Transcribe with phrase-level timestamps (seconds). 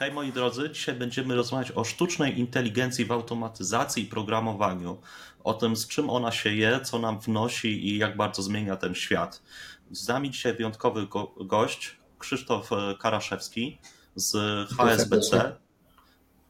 [0.00, 5.00] Hej moi drodzy, dzisiaj będziemy rozmawiać o sztucznej inteligencji w automatyzacji i programowaniu,
[5.44, 8.94] o tym z czym ona się je, co nam wnosi i jak bardzo zmienia ten
[8.94, 9.42] świat.
[9.90, 13.78] Z nami dzisiaj wyjątkowy go gość, Krzysztof e, Karaszewski
[14.14, 14.36] z
[14.72, 15.56] HSBC.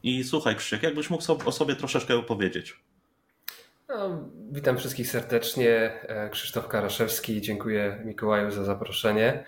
[0.03, 2.80] I słuchaj Krzysiek, jakbyś mógł o sobie troszeczkę opowiedzieć?
[3.89, 6.01] No, witam wszystkich serdecznie.
[6.03, 9.45] E, Krzysztof Karaszewski, dziękuję Mikołaju za zaproszenie.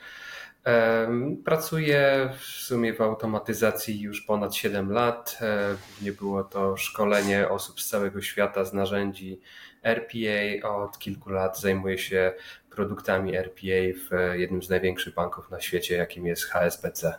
[1.45, 5.39] Pracuję w sumie w automatyzacji już ponad 7 lat.
[5.41, 9.41] E, nie było to szkolenie osób z całego świata z narzędzi
[9.83, 10.69] RPA.
[10.69, 12.33] Od kilku lat zajmuję się
[12.71, 17.15] produktami RPA w jednym z największych banków na świecie, jakim jest HSBC.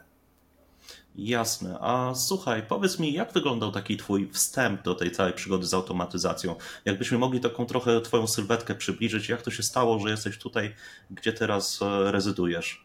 [1.15, 1.77] Jasne.
[1.81, 6.55] A słuchaj, powiedz mi, jak wyglądał taki Twój wstęp do tej całej przygody z automatyzacją?
[6.85, 10.75] Jakbyśmy mogli taką trochę Twoją sylwetkę przybliżyć, jak to się stało, że jesteś tutaj,
[11.11, 12.82] gdzie teraz e, rezydujesz?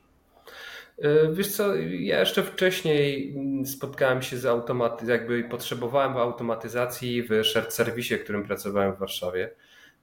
[1.02, 7.44] E, wiesz co, ja jeszcze wcześniej mm, spotkałem się z automatyzacją, jakby potrzebowałem automatyzacji w
[7.44, 9.50] shared serwisie, w którym pracowałem w Warszawie.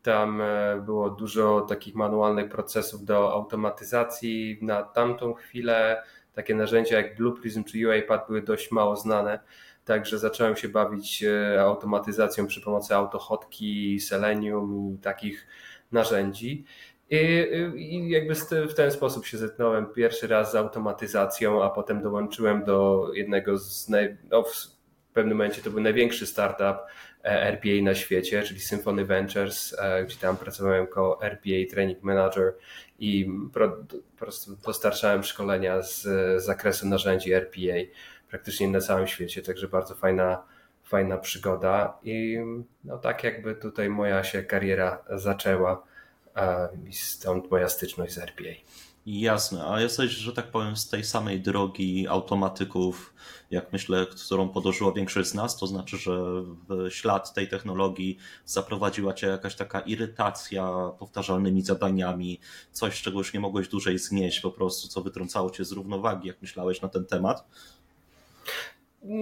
[0.03, 4.57] Tam e, było dużo takich manualnych procesów do automatyzacji.
[4.61, 9.39] Na tamtą chwilę takie narzędzia jak Blue Prism czy UiPath były dość mało znane.
[9.85, 15.47] Także zacząłem się bawić e, automatyzacją przy pomocy AutoHotki, Selenium i takich
[15.91, 16.65] narzędzi.
[17.75, 18.35] I, I, jakby
[18.67, 23.89] w ten sposób się zetknąłem pierwszy raz z automatyzacją, a potem dołączyłem do jednego z.
[23.89, 24.75] Naj, no w
[25.13, 26.77] pewnym momencie to był największy startup
[27.23, 32.53] e, RPA na świecie, czyli Symphony Ventures, e, gdzie tam pracowałem jako RPA Training Manager
[32.99, 33.69] i po
[34.17, 36.07] prostu dostarczałem szkolenia z
[36.43, 37.75] zakresu narzędzi RPA
[38.29, 40.43] praktycznie na całym świecie, także bardzo fajna,
[40.83, 42.39] fajna przygoda i
[42.83, 45.83] no tak jakby tutaj moja się kariera zaczęła
[46.89, 48.49] i stąd moja styczność z RPA.
[49.05, 53.13] Jasne, a jesteś, że tak powiem, z tej samej drogi automatyków,
[53.51, 56.11] jak myślę, którą podążyła większość z nas, to znaczy, że
[56.69, 62.39] w ślad tej technologii zaprowadziła cię jakaś taka irytacja powtarzalnymi zadaniami,
[62.71, 66.41] coś, czego już nie mogłeś dłużej znieść, po prostu, co wytrącało cię z równowagi, jak
[66.41, 67.47] myślałeś na ten temat?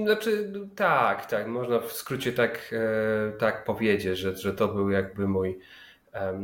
[0.03, 5.27] Znaczy, tak, tak, można w skrócie tak, e, tak powiedzieć, że, że to był jakby
[5.27, 5.59] mój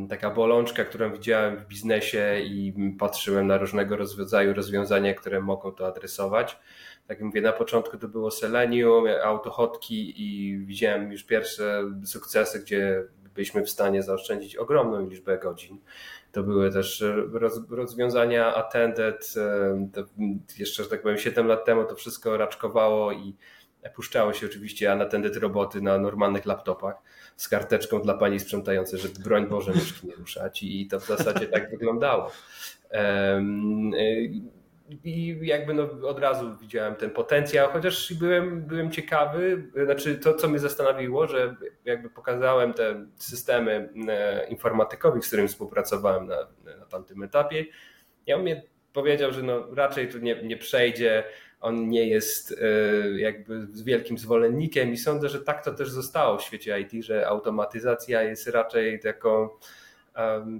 [0.10, 5.88] taka bolączka, którą widziałem w biznesie i patrzyłem na różnego rodzaju rozwiązania, które mogą to
[5.88, 6.60] adresować.
[7.08, 13.04] Tak jak mówię, na początku to było Selenium, autohotki i widziałem już pierwsze sukcesy, gdzie
[13.36, 15.78] byliśmy w stanie zaoszczędzić ogromną liczbę godzin.
[16.32, 17.04] To były też
[17.70, 19.34] rozwiązania attended,
[20.60, 23.36] jeszcze, że tak powiem, 7 lat temu to wszystko raczkowało i
[23.96, 26.96] puszczało się oczywiście unattended roboty na normalnych laptopach
[27.36, 31.48] z karteczką dla pani sprzątającej, żeby broń Boże myszki nie ruszać i to w zasadzie
[31.48, 32.32] tak wyglądało.
[35.04, 40.48] I jakby no od razu widziałem ten potencjał, chociaż byłem, byłem ciekawy, znaczy to, co
[40.48, 41.56] mnie zastanowiło, że
[41.86, 46.38] jakby pokazałem te systemy e, informatykowi, z którym współpracowałem na,
[46.80, 47.66] na tamtym etapie,
[48.26, 48.64] ja on mnie
[48.94, 51.24] powiedział, że no raczej tu nie, nie przejdzie,
[51.62, 56.44] on nie jest e, jakby wielkim zwolennikiem i sądzę, że tak to też zostało w
[56.44, 59.50] świecie IT, że automatyzacja jest raczej taką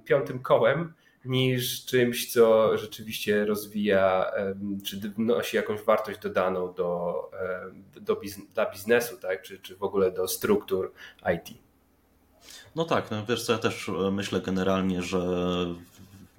[0.06, 0.94] piątym kołem
[1.26, 4.32] niż czymś, co rzeczywiście rozwija
[4.86, 7.14] czy wnosi jakąś wartość dodaną do,
[8.02, 8.22] do
[8.54, 9.42] dla biznesu, tak?
[9.42, 10.94] czy, czy w ogóle do struktur
[11.36, 11.58] IT.
[12.76, 15.20] No tak, no wiesz co, ja też e, myślę generalnie, że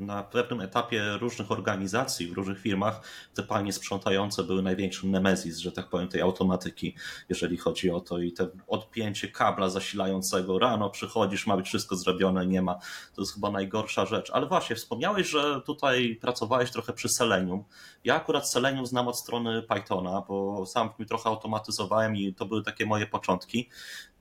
[0.01, 3.01] na pewnym etapie różnych organizacji, w różnych firmach
[3.35, 6.95] te panie sprzątające były największym nemezis, że tak powiem, tej automatyki,
[7.29, 12.47] jeżeli chodzi o to i te odpięcie kabla zasilającego, rano przychodzisz, ma być wszystko zrobione,
[12.47, 12.75] nie ma.
[13.15, 14.31] To jest chyba najgorsza rzecz.
[14.31, 17.65] Ale właśnie, wspomniałeś, że tutaj pracowałeś trochę przy Selenium.
[18.05, 22.47] Ja akurat Selenium znam od strony Pythona, bo sam w nim trochę automatyzowałem i to
[22.47, 23.69] były takie moje początki.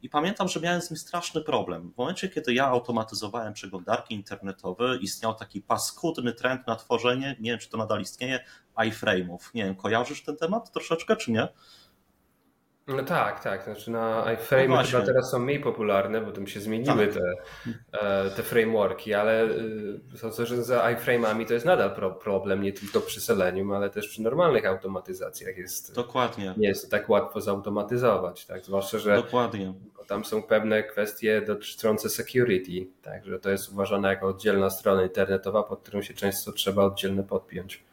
[0.01, 1.91] I pamiętam, że miałem z nim straszny problem.
[1.91, 7.59] W momencie, kiedy ja automatyzowałem przeglądarki internetowe, istniał taki paskudny trend na tworzenie, nie wiem
[7.59, 8.39] czy to nadal istnieje,
[8.77, 9.39] iframe'ów.
[9.53, 11.47] Nie wiem, kojarzysz ten temat troszeczkę, czy nie?
[12.89, 13.63] No tak, tak.
[13.63, 17.15] Znaczy na iframe no chyba teraz są mniej popularne, bo tam się zmieniły tak.
[17.15, 17.33] te,
[18.01, 19.47] e, te frameworki, ale
[20.15, 24.21] sądzę, że za iframe'ami to jest nadal problem, nie tylko przy Selenium, ale też przy
[24.21, 25.95] normalnych automatyzacjach jest.
[25.95, 26.53] Dokładnie.
[26.57, 28.65] Nie jest tak łatwo zautomatyzować, tak?
[28.65, 29.73] Zwłaszcza, że Dokładnie.
[30.07, 33.25] tam są pewne kwestie dotyczące security, tak?
[33.25, 37.88] Że to jest uważane jako oddzielna strona internetowa, pod którą się często trzeba oddzielnie podpiąć.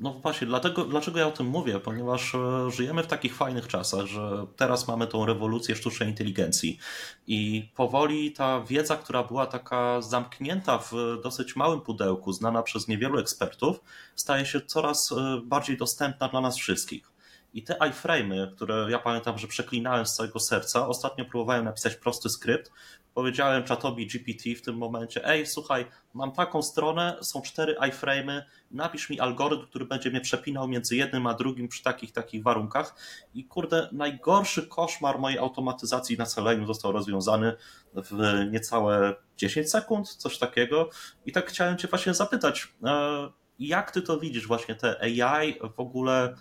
[0.00, 1.80] No właśnie, dlatego, dlaczego ja o tym mówię?
[1.80, 6.78] Ponieważ e, żyjemy w takich fajnych czasach, że teraz mamy tą rewolucję sztucznej inteligencji
[7.26, 10.92] i powoli ta wiedza, która była taka zamknięta w
[11.22, 13.80] dosyć małym pudełku, znana przez niewielu ekspertów,
[14.16, 17.10] staje się coraz e, bardziej dostępna dla nas wszystkich.
[17.54, 22.28] I te iframe'y, które ja pamiętam, że przeklinałem z całego serca, ostatnio próbowałem napisać prosty
[22.28, 22.72] skrypt.
[23.20, 29.10] Powiedziałem czatowi GPT w tym momencie: Ej, słuchaj, mam taką stronę, są cztery iframe'y, napisz
[29.10, 32.94] mi algorytm, który będzie mnie przepinał między jednym a drugim przy takich, takich warunkach.
[33.34, 37.56] I kurde, najgorszy koszmar mojej automatyzacji na Selenium został rozwiązany
[37.94, 40.90] w niecałe 10 sekund, coś takiego.
[41.26, 45.80] I tak chciałem Cię właśnie zapytać, e, jak Ty to widzisz, właśnie te AI w
[45.80, 46.34] ogóle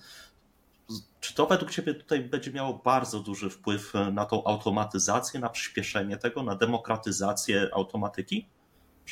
[1.19, 6.17] czy to według Ciebie tutaj będzie miało bardzo duży wpływ na tą automatyzację, na przyspieszenie
[6.17, 8.49] tego, na demokratyzację automatyki?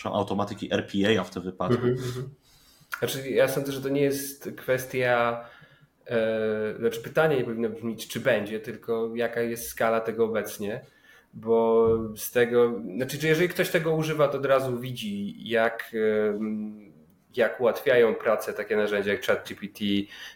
[0.04, 1.86] Automatyki RPA w tym wypadku.
[1.86, 2.24] Mm -hmm.
[3.00, 5.44] Znaczy, ja sądzę, że to nie jest kwestia,
[6.08, 10.86] e, znaczy pytanie nie powinno brzmieć, czy będzie, tylko jaka jest skala tego obecnie,
[11.34, 15.92] bo z tego, znaczy, jeżeli ktoś tego używa, to od razu widzi, jak.
[17.38, 19.80] Jak ułatwiają pracę takie narzędzia jak ChatGPT,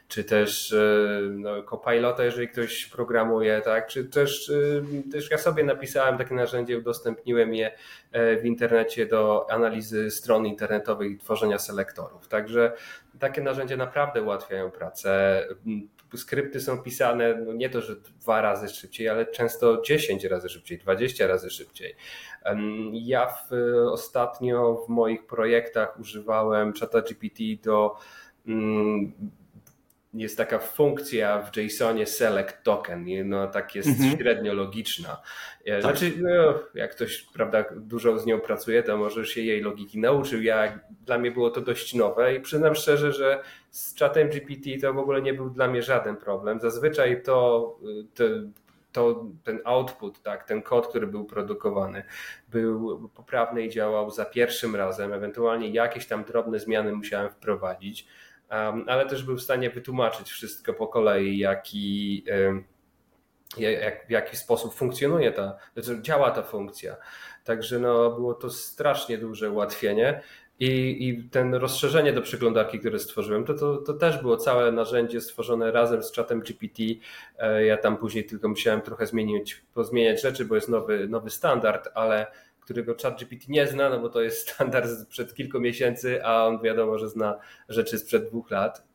[0.07, 5.63] czy też e, no, Copilota, jeżeli ktoś programuje, tak, czy też, e, też ja sobie
[5.63, 7.71] napisałem takie narzędzie, udostępniłem je
[8.11, 12.27] e, w internecie do analizy stron internetowych i tworzenia selektorów.
[12.27, 12.73] Także
[13.19, 15.43] takie narzędzia naprawdę ułatwiają pracę.
[16.15, 20.77] Skrypty są pisane no nie to, że dwa razy szybciej, ale często 10 razy szybciej,
[20.77, 21.95] 20 razy szybciej.
[22.93, 23.51] Ja w,
[23.91, 27.95] ostatnio w moich projektach używałem ChatGPT do
[28.47, 29.13] mm,
[30.13, 34.17] jest taka funkcja w JSONie select token, no tak jest mhm.
[34.17, 35.21] średnio logiczna.
[35.65, 35.81] E, tak.
[35.81, 40.41] Znaczy, no, jak ktoś prawda, dużo z nią pracuje, to może się jej logiki nauczył.
[40.41, 44.93] Ja, dla mnie było to dość nowe i przyznam szczerze, że z czatem GPT to
[44.93, 46.59] w ogóle nie był dla mnie żaden problem.
[46.59, 47.79] Zazwyczaj to,
[48.13, 48.23] to
[48.91, 52.03] to ten output, tak, ten kod, który był produkowany,
[52.49, 58.07] był poprawny i działał za pierwszym razem, ewentualnie jakieś tam drobne zmiany musiałem wprowadzić,
[58.51, 62.23] um, ale też był w stanie wytłumaczyć wszystko po kolei, jaki,
[63.57, 66.95] jak, w jaki sposób funkcjonuje ta, znaczy działa ta funkcja.
[67.43, 70.21] Także no, było to strasznie duże ułatwienie.
[70.61, 75.21] I, I ten rozszerzenie do przeglądarki, które stworzyłem, to, to, to też było całe narzędzie
[75.21, 76.83] stworzone razem z czatem GPT.
[77.37, 81.89] E, ja tam później tylko musiałem trochę zmienić, pozmieniać rzeczy, bo jest nowy, nowy standard,
[81.93, 82.27] ale
[82.61, 86.61] którego chat GPT nie zna, no bo to jest standard sprzed kilku miesięcy, a on
[86.61, 88.87] wiadomo, że zna rzeczy sprzed dwóch lat.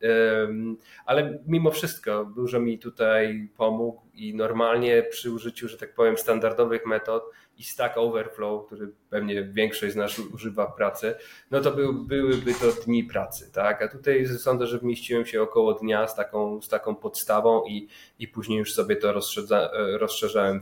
[1.05, 6.85] Ale mimo wszystko dużo mi tutaj pomógł i normalnie przy użyciu, że tak powiem, standardowych
[6.85, 7.23] metod
[7.57, 11.15] i Stack Overflow, który pewnie większość z nas używa w pracy,
[11.51, 13.81] no to był, byłyby to dni pracy, tak?
[13.81, 17.87] A tutaj sądzę, że wmieściłem się około dnia z taką, z taką podstawą i,
[18.19, 19.69] i później już sobie to rozszerza,
[19.99, 20.61] rozszerzałem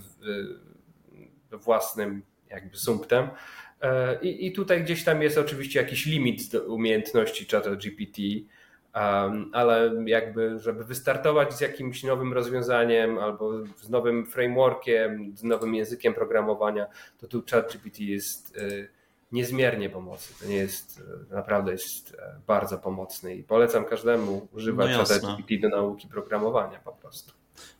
[1.52, 2.22] własnym
[2.56, 3.30] jakby sumptem.
[3.82, 8.22] E, I, I tutaj gdzieś tam jest oczywiście jakiś limit umiejętności czata GPT,
[9.52, 16.14] ale jakby, żeby wystartować z jakimś nowym rozwiązaniem albo z nowym frameworkiem, z nowym językiem
[16.14, 16.88] programowania,
[17.18, 18.62] to tu ChatGPT jest e,
[19.32, 20.36] niezmiernie pomocny.
[20.42, 22.18] To nie jest, e, naprawdę jest
[22.48, 27.34] bardzo pomocny i polecam każdemu używać no ChatGPT do nauki programowania po prostu.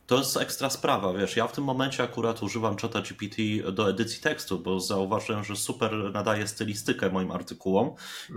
[0.06, 3.42] To jest ekstra sprawa, wiesz, ja w tym momencie akurat używam czata GPT
[3.72, 7.90] do edycji tekstu, bo zauważyłem, że super nadaje stylistykę moim artykułom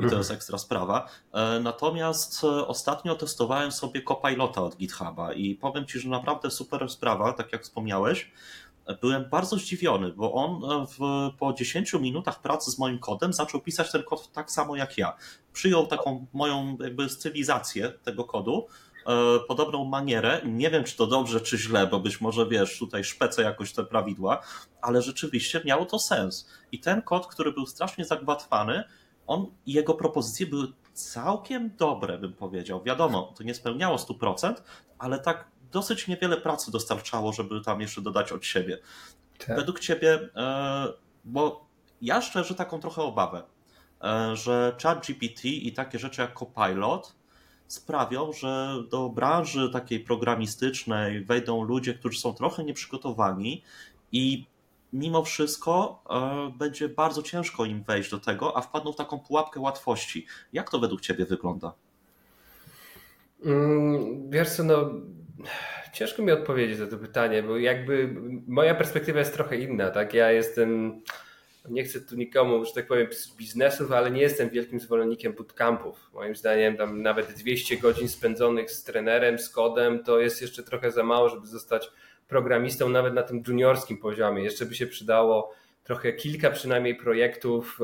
[0.06, 1.10] i to jest ekstra sprawa.
[1.34, 6.90] E, natomiast e, ostatnio testowałem sobie Copilota od GitHuba i powiem Ci, że naprawdę super
[6.90, 8.32] sprawa, tak jak wspomniałeś.
[9.02, 11.00] Byłem bardzo zdziwiony, bo on e, w,
[11.38, 15.16] po 10 minutach pracy z moim kodem zaczął pisać ten kod tak samo jak ja.
[15.54, 18.68] Przyjął taką moją jakby stylizację tego kodu,
[19.48, 20.42] podobną manierę.
[20.46, 23.84] Nie wiem, czy to dobrze, czy źle, bo być może wiesz, tutaj szpecę jakoś te
[23.84, 24.42] prawidła,
[24.82, 26.50] ale rzeczywiście miało to sens.
[26.72, 28.84] I ten kod, który był strasznie zagłatwany,
[29.28, 32.84] on jego propozycje były całkiem dobre, bym powiedział.
[32.84, 34.54] Wiadomo, to nie spełniało 100%,
[35.00, 38.78] ale tak dosyć niewiele pracy dostarczało, żeby tam jeszcze dodać od siebie.
[39.38, 39.56] Tak.
[39.56, 40.88] Według ciebie, e,
[41.26, 41.66] bo
[42.02, 43.44] ja szczerze taką trochę obawę,
[44.04, 47.19] e, że ChatGPT i takie rzeczy jak Copilot
[47.70, 53.64] sprawią, że do branży takiej programistycznej wejdą ludzie, którzy są trochę nieprzygotowani
[54.12, 54.46] i
[54.94, 59.60] mimo wszystko e, będzie bardzo ciężko im wejść do tego, a wpadną w taką pułapkę
[59.60, 60.26] łatwości.
[60.54, 61.74] Jak to według Ciebie wygląda?
[63.46, 64.90] Mm, wiesz co, no
[65.94, 68.16] ciężko mi odpowiedzieć na to pytanie, bo jakby
[68.48, 70.14] moja perspektywa jest trochę inna, tak?
[70.14, 71.02] Ja jestem
[71.70, 76.10] nie chcę tu nikomu, że tak powiem, biznesów, ale nie jestem wielkim zwolennikiem bootcampów.
[76.14, 80.92] Moim zdaniem tam nawet 200 godzin spędzonych z trenerem, z kodem, to jest jeszcze trochę
[80.92, 81.92] za mało, żeby zostać
[82.28, 84.44] programistą nawet na tym juniorskim poziomie.
[84.44, 87.80] Jeszcze by się przydało trochę kilka przynajmniej projektów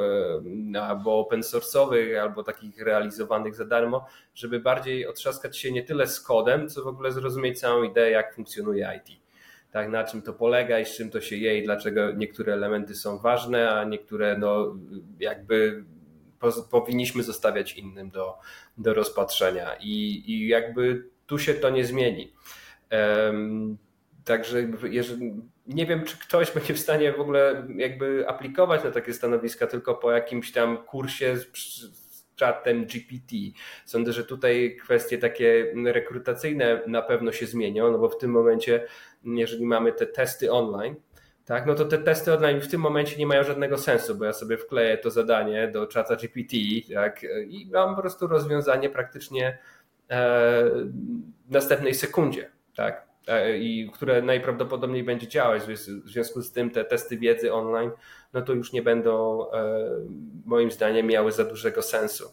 [0.82, 4.06] albo open source'owych, albo takich realizowanych za darmo,
[4.36, 8.36] żeby bardziej otrzaskać się nie tyle z kodem, co w ogóle zrozumieć całą ideę, jak
[8.36, 9.25] funkcjonuje IT.
[9.76, 12.96] Tak, na czym to polega i z czym to się je i dlaczego niektóre elementy
[12.96, 14.76] są ważne, a niektóre no,
[15.20, 15.84] jakby
[16.72, 18.34] powinniśmy zostawiać innym do,
[18.78, 19.76] do rozpatrzenia.
[19.80, 22.34] I, I jakby tu się to nie zmieni.
[22.92, 23.78] Um,
[24.26, 25.34] także jeżeli,
[25.68, 29.96] nie wiem, czy ktoś będzie w stanie w ogóle jakby aplikować na takie stanowiska tylko
[29.96, 31.38] po jakimś tam kursie
[32.36, 33.36] czatem GPT.
[33.86, 38.88] Sądzę, że tutaj kwestie takie rekrutacyjne na pewno się zmienią, no bo w tym momencie,
[39.24, 40.96] jeżeli mamy te testy online,
[41.46, 44.34] tak, no to te testy online w tym momencie nie mają żadnego sensu, bo ja
[44.34, 46.58] sobie wkleję to zadanie do czata GPT
[46.94, 49.58] tak, i mam po prostu rozwiązanie praktycznie
[50.10, 50.64] e,
[51.46, 52.52] w następnej sekundzie.
[52.76, 55.64] Tak, e, i które najprawdopodobniej będzie działać.
[55.64, 57.92] W związku z tym te testy wiedzy online,
[58.36, 59.90] no to już nie będą e,
[60.46, 62.32] moim zdaniem miały za dużego sensu.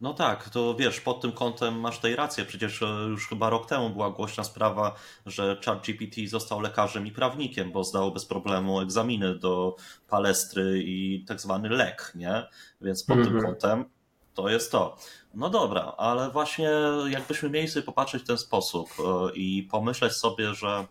[0.00, 2.44] No tak, to wiesz, pod tym kątem masz tej rację.
[2.44, 4.94] Przecież e, już chyba rok temu była głośna sprawa,
[5.26, 9.76] że ChatGPT został lekarzem i prawnikiem, bo zdał bez problemu egzaminy do
[10.08, 12.46] palestry i tak zwany lek, nie?
[12.80, 13.28] Więc pod mm -hmm.
[13.28, 13.54] tym mhm.
[13.54, 13.84] kątem
[14.34, 14.96] to jest to.
[15.34, 16.70] No dobra, ale właśnie
[17.08, 20.86] jakbyśmy mieli sobie popatrzeć w ten sposób e, i pomyśleć sobie, że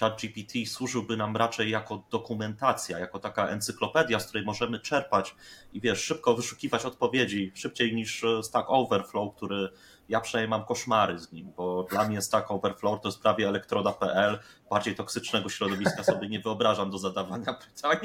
[0.00, 5.34] ChatGPT służyłby nam raczej jako dokumentacja, jako taka encyklopedia, z której możemy czerpać
[5.72, 9.68] i wiesz, szybko wyszukiwać odpowiedzi, szybciej niż e, Stack Overflow, który
[10.08, 14.38] ja przynajmniej mam koszmary z nim, bo dla mnie Stack Overflow to jest prawie elektroda.pl,
[14.70, 17.98] bardziej toksycznego środowiska sobie nie wyobrażam do zadawania pytań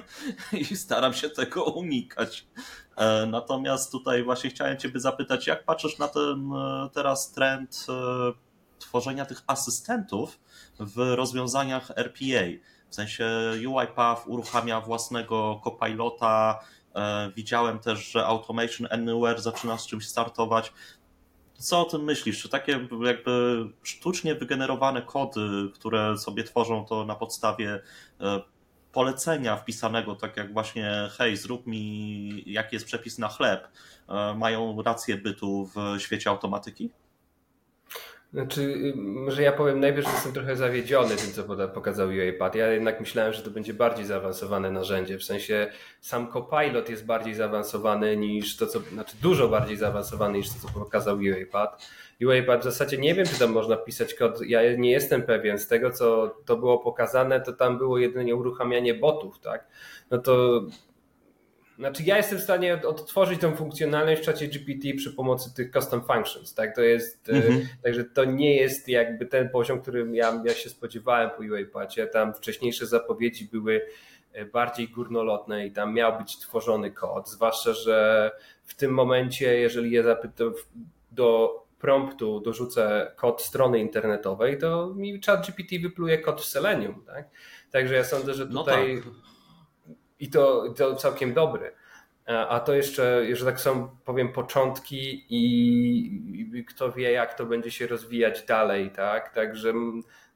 [0.54, 2.48] i staram się tego unikać.
[2.98, 7.86] E, natomiast tutaj właśnie chciałem Ciebie zapytać, jak patrzysz na ten e, teraz trend
[8.88, 10.40] tworzenia tych asystentów
[10.80, 12.46] w rozwiązaniach RPA.
[12.90, 13.28] W sensie
[13.68, 16.60] UiPath uruchamia własnego copilota.
[16.96, 20.74] E, widziałem też, że Automation Anywhere zaczyna z czymś startować.
[21.58, 22.42] Co o tym myślisz?
[22.42, 27.82] Czy takie jakby sztucznie wygenerowane kody, które sobie tworzą to na podstawie
[28.22, 28.42] e,
[28.92, 33.68] polecenia wpisanego, tak jak właśnie hej, zrób mi jaki jest przepis na chleb,
[34.10, 36.92] e, mają rację bytu w świecie automatyki?
[38.36, 42.56] Znaczy, może ja powiem najpierw, że jestem trochę zawiedziony tym, co pokazał UiPath.
[42.56, 45.18] Ja jednak myślałem, że to będzie bardziej zaawansowane narzędzie.
[45.18, 50.50] W sensie sam Copilot jest bardziej zaawansowany niż to, co, znaczy dużo bardziej zaawansowany niż
[50.50, 51.86] to, co pokazał UiPath.
[52.22, 54.42] UiPath w zasadzie nie wiem, czy tam można pisać kod.
[54.42, 55.58] Ja nie jestem pewien.
[55.58, 59.68] Z tego, co to było pokazane, to tam było jedynie uruchamianie botów, tak?
[60.12, 60.62] No to
[61.78, 66.02] znaczy ja jestem w stanie odtworzyć tą funkcjonalność w czacie GPT przy pomocy tych custom
[66.02, 66.76] functions, tak?
[66.76, 67.68] To jest, e, mhm.
[67.84, 72.08] także to nie jest jakby ten poziom, którym ja, ja się spodziewałem po UiPathie.
[72.08, 73.82] Tam wcześniejsze zapowiedzi były
[74.34, 78.32] e, bardziej górnolotne i tam miał być tworzony kod, zwłaszcza, że
[78.64, 80.54] w tym momencie, jeżeli je zapytam
[81.12, 87.30] do promptu dorzucę kod strony internetowej, to mi chat GPT wypluje kod w Selenium, tak?
[87.72, 88.96] Także ja sądzę, że no tutaj...
[88.96, 89.35] No tak
[90.20, 91.72] i to, to całkiem dobry.
[92.26, 97.88] A to jeszcze, że tak są, powiem, początki i kto wie, jak to będzie się
[97.88, 99.34] rozwijać dalej, tak?
[99.34, 99.74] Także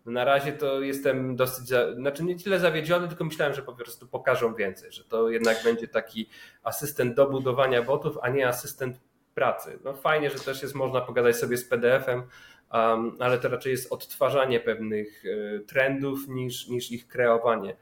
[0.05, 4.07] na razie to jestem dosyć, za, znaczy nie tyle zawiedziony, tylko myślałem, że po prostu
[4.07, 6.29] pokażą więcej, że to jednak będzie taki
[6.63, 8.99] asystent do budowania botów, a nie asystent
[9.35, 9.79] pracy.
[9.83, 12.23] No fajnie, że też jest można pogadać sobie z PDF-em,
[12.73, 17.75] um, ale to raczej jest odtwarzanie pewnych e, trendów niż, niż ich kreowanie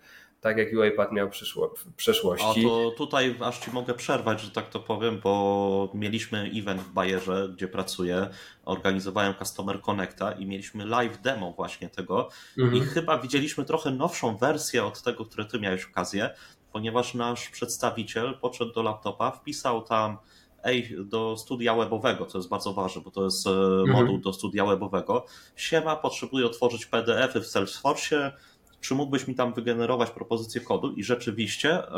[0.48, 1.30] tak jak UiPath miał
[1.77, 2.66] w przeszłości.
[2.66, 6.89] A to tutaj aż Ci mogę przerwać, że tak to powiem, bo mieliśmy event w
[6.89, 8.27] Bayerze, gdzie pracuję,
[8.66, 12.84] organizowałem Customer Connecta i mieliśmy live demo właśnie tego mhm.
[12.84, 16.30] i chyba widzieliśmy trochę nowszą wersję od tego, które Ty miałeś okazję,
[16.72, 20.18] ponieważ nasz przedstawiciel podszedł do laptopa, wpisał tam
[20.63, 23.89] ej, do studia webowego, co jest bardzo ważne, bo to jest e, mhm.
[23.89, 25.25] moduł do studia webowego.
[25.56, 28.32] Siema, potrzebuję otworzyć PDF-y w Salesforce,
[28.81, 31.91] czy mógłbyś mi tam wygenerować propozycję kodu i rzeczywiście e,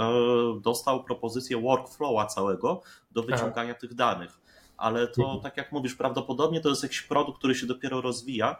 [0.61, 2.81] dostał propozycję workflowa całego
[3.11, 3.79] do wyciągania Aha.
[3.81, 4.39] tych danych.
[4.77, 5.41] Ale to, mhm.
[5.41, 8.55] tak jak mówisz, prawdopodobnie to jest jakiś produkt, który się dopiero rozwija.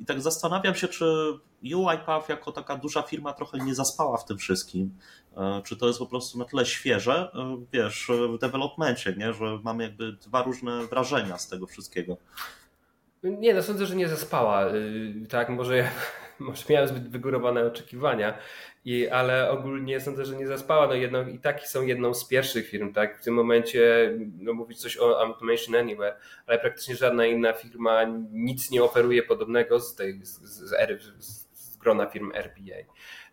[0.00, 1.04] I tak zastanawiam się, czy
[1.62, 4.98] UiPath jako taka duża firma trochę nie zaspała w tym wszystkim.
[5.36, 9.32] E, czy to jest po prostu na tyle świeże, e, wiesz, w developmencie, nie?
[9.32, 12.16] że mamy jakby dwa różne wrażenia z tego wszystkiego.
[13.22, 14.66] Nie, no sądzę, że nie zaspała.
[15.28, 15.90] Tak, może
[16.38, 18.38] może miałem zbyt wygórowane oczekiwania,
[18.84, 20.86] i, ale ogólnie sądzę, że nie zaspała.
[20.86, 22.92] No jedno, I tak są jedną z pierwszych firm.
[22.92, 23.20] Tak?
[23.20, 28.70] W tym momencie no, mówić coś o Automation Anywhere, ale praktycznie żadna inna firma nic
[28.70, 32.76] nie oferuje podobnego z tej z, z ery z grona firm RPA.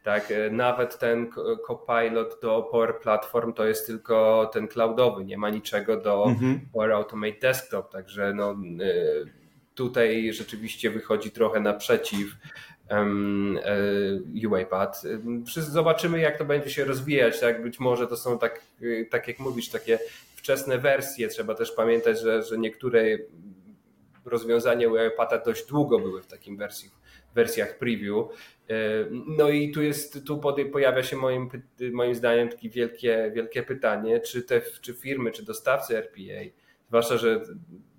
[0.04, 1.30] Tak, nawet ten
[1.68, 6.60] Copilot do Power Platform to jest tylko ten cloudowy, nie ma niczego do mhm.
[6.74, 8.56] Power Automate Desktop, także no,
[9.76, 12.36] tutaj rzeczywiście wychodzi trochę naprzeciw
[14.52, 15.02] UiPath.
[15.46, 17.40] Zobaczymy, jak to będzie się rozwijać.
[17.40, 17.64] Tak?
[17.64, 18.62] Być może to są tak,
[19.10, 20.00] tak jak mówisz, takie
[20.36, 21.28] wczesne wersje.
[21.28, 23.04] Trzeba też pamiętać, że, że niektóre
[24.26, 26.90] rozwiązania UiPatha dość długo były w takim wersji,
[27.36, 28.26] wersjach preview.
[29.28, 30.42] No i tu jest, tu
[30.72, 31.50] pojawia się moim,
[31.92, 36.52] moim zdaniem takie wielkie, wielkie pytanie, czy te czy firmy, czy dostawcy RPA,
[36.88, 37.42] zwłaszcza, że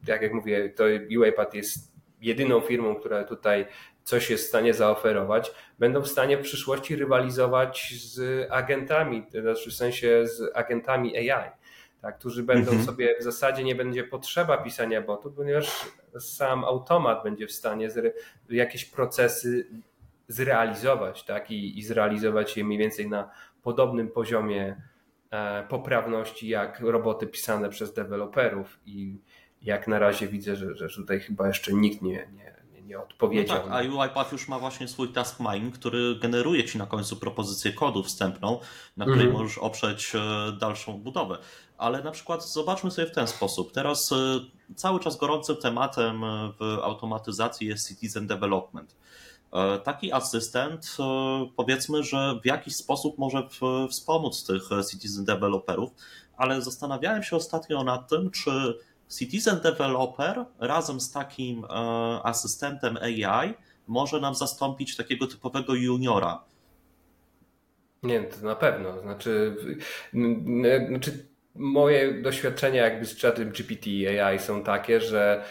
[0.07, 0.85] jak jak mówię, to
[1.19, 3.67] UiPath jest jedyną firmą, która tutaj
[4.11, 9.71] coś jest w stanie zaoferować, będą w stanie w przyszłości rywalizować z agentami, to znaczy
[9.71, 11.51] w sensie z agentami AI,
[12.03, 12.87] tak, którzy będą mhm.
[12.87, 15.87] sobie w zasadzie nie będzie potrzeba pisania botów, ponieważ
[16.19, 17.89] sam automat będzie w stanie
[18.51, 19.67] jakieś procesy
[20.29, 23.31] zrealizować tak, i, i zrealizować je mniej więcej na
[23.63, 24.83] podobnym poziomie
[25.31, 29.19] e, poprawności jak roboty pisane przez deweloperów i
[29.63, 32.60] jak na razie widzę, że, że tutaj chyba jeszcze nikt nie, nie,
[32.91, 33.57] nie odpowiedział.
[33.57, 37.17] No tak, a UiPath już ma właśnie swój task mining, który generuje ci na końcu
[37.17, 38.61] propozycję kodu wstępną,
[38.97, 39.43] na której mhm.
[39.43, 41.39] możesz oprzeć e, dalszą budowę.
[41.79, 43.73] Ale na przykład zobaczmy sobie w ten sposób.
[43.73, 44.17] Teraz e,
[44.75, 48.97] cały czas gorącym tematem e, w automatyzacji jest citizen development.
[49.85, 50.97] Taki asystent,
[51.57, 53.49] powiedzmy, że w jakiś sposób może
[53.91, 55.91] wspomóc tych citizen developerów,
[56.37, 58.79] ale zastanawiałem się ostatnio nad tym, czy
[59.19, 61.69] Citizen Developer razem z takim e,
[62.23, 63.55] asystentem AI
[63.87, 66.45] może nam zastąpić takiego typowego juniora.
[68.03, 69.01] Nie, to na pewno.
[69.01, 69.57] Znaczy,
[70.89, 73.91] znaczy moje doświadczenia jakby z chatem GPT
[74.25, 75.45] AI są takie, że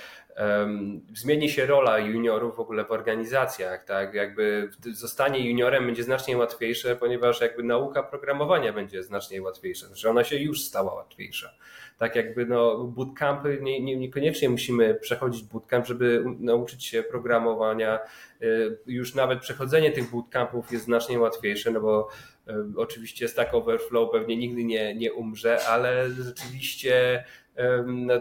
[1.15, 4.13] zmieni się rola juniorów w ogóle w organizacjach, tak?
[4.13, 10.24] Jakby zostanie juniorem będzie znacznie łatwiejsze, ponieważ jakby nauka programowania będzie znacznie łatwiejsza, znaczy ona
[10.24, 11.53] się już stała łatwiejsza
[12.00, 18.00] tak jakby no, bootcampy, nie, nie, niekoniecznie musimy przechodzić bootcamp, żeby nauczyć się programowania.
[18.41, 22.10] Y, już nawet przechodzenie tych bootcampów jest znacznie łatwiejsze, no bo
[22.48, 27.23] y, oczywiście Stack Overflow pewnie nigdy nie, nie umrze, ale rzeczywiście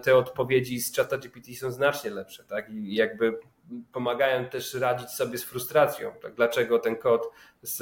[0.03, 2.70] te odpowiedzi z czata GPT są znacznie lepsze, tak?
[2.70, 3.38] I jakby
[3.92, 6.12] pomagają też radzić sobie z frustracją.
[6.22, 6.35] Tak?
[6.35, 7.31] Dlaczego ten kod
[7.62, 7.81] z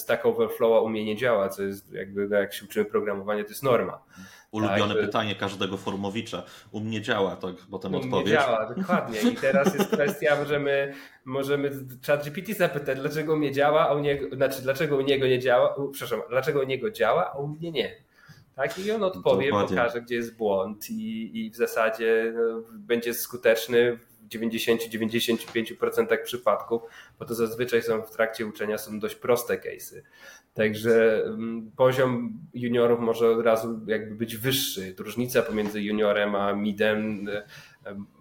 [0.00, 3.48] Stack Overflowa u mnie nie działa, co jest jakby, no, jak się uczymy programowania, to
[3.48, 4.02] jest norma.
[4.50, 6.42] Ulubione tak, pytanie każdego formowicza.
[6.70, 8.26] U mnie działa, tak potem u odpowiedź.
[8.26, 9.20] U mnie działa, dokładnie.
[9.20, 11.70] I teraz jest kwestia, możemy, możemy
[12.06, 15.38] chat GPT zapytać, dlaczego u mnie działa, a u niego, znaczy dlaczego u niego nie
[15.38, 18.07] działa, przepraszam, dlaczego u niego działa, a u mnie nie.
[18.58, 18.78] Tak?
[18.78, 19.76] I on odpowie, Dokładnie.
[19.76, 26.82] pokaże, gdzie jest błąd i, i w zasadzie no, będzie skuteczny 90-95% przypadków,
[27.18, 30.02] bo to zazwyczaj są w trakcie uczenia są dość proste case'y.
[30.54, 34.94] Także mm, poziom juniorów może od razu jakby być wyższy.
[34.98, 37.28] Różnica pomiędzy juniorem a midem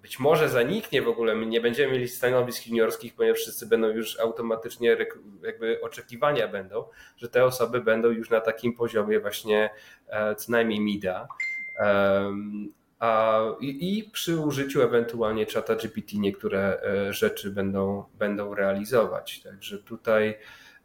[0.01, 1.35] być może zaniknie w ogóle.
[1.35, 4.97] My nie będziemy mieli stanowisk juniorskich, ponieważ wszyscy będą już automatycznie,
[5.43, 6.83] jakby oczekiwania będą,
[7.17, 9.69] że te osoby będą już na takim poziomie właśnie
[10.07, 11.27] e, co najmniej mida.
[12.99, 19.41] A, i, I przy użyciu ewentualnie czata GPT niektóre e, rzeczy będą, będą realizować.
[19.43, 20.37] Także tutaj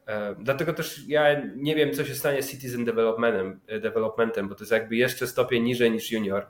[0.07, 4.63] e, Dlatego też ja nie wiem, co się stanie z citizen developmentem, developmentem bo to
[4.63, 6.47] jest jakby jeszcze stopień niżej niż junior.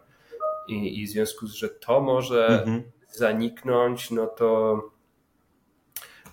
[0.72, 2.82] I, i w związku z, że to może mhm.
[3.08, 4.82] zaniknąć, no to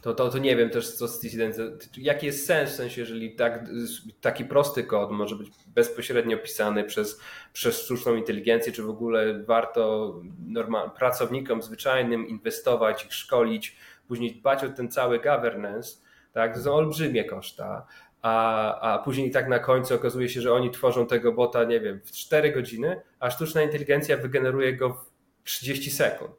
[0.02, 1.21] to, to, to nie wiem też, co z
[1.97, 3.65] jaki jest sens, w sensie, jeżeli tak,
[4.21, 7.21] taki prosty kod może być bezpośrednio pisany przez,
[7.54, 10.13] przez sztuczną inteligencję, czy w ogóle warto
[10.47, 15.97] normal, pracownikom zwyczajnym inwestować, ich szkolić, później dbać o ten cały governance,
[16.34, 17.86] tak, to są olbrzymie koszta,
[18.22, 22.00] a, a później tak na końcu okazuje się, że oni tworzą tego bota, nie wiem,
[22.06, 26.32] w 4 godziny, a sztuczna inteligencja wygeneruje go w 30 sekund.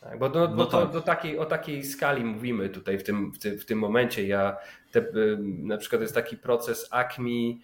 [0.00, 0.90] Tak, bo, do, no bo tak.
[0.90, 4.26] do takiej, o takiej skali mówimy tutaj w tym, w tym, w tym momencie.
[4.26, 4.56] Ja
[4.90, 5.06] te,
[5.42, 7.54] na przykład jest taki proces ACME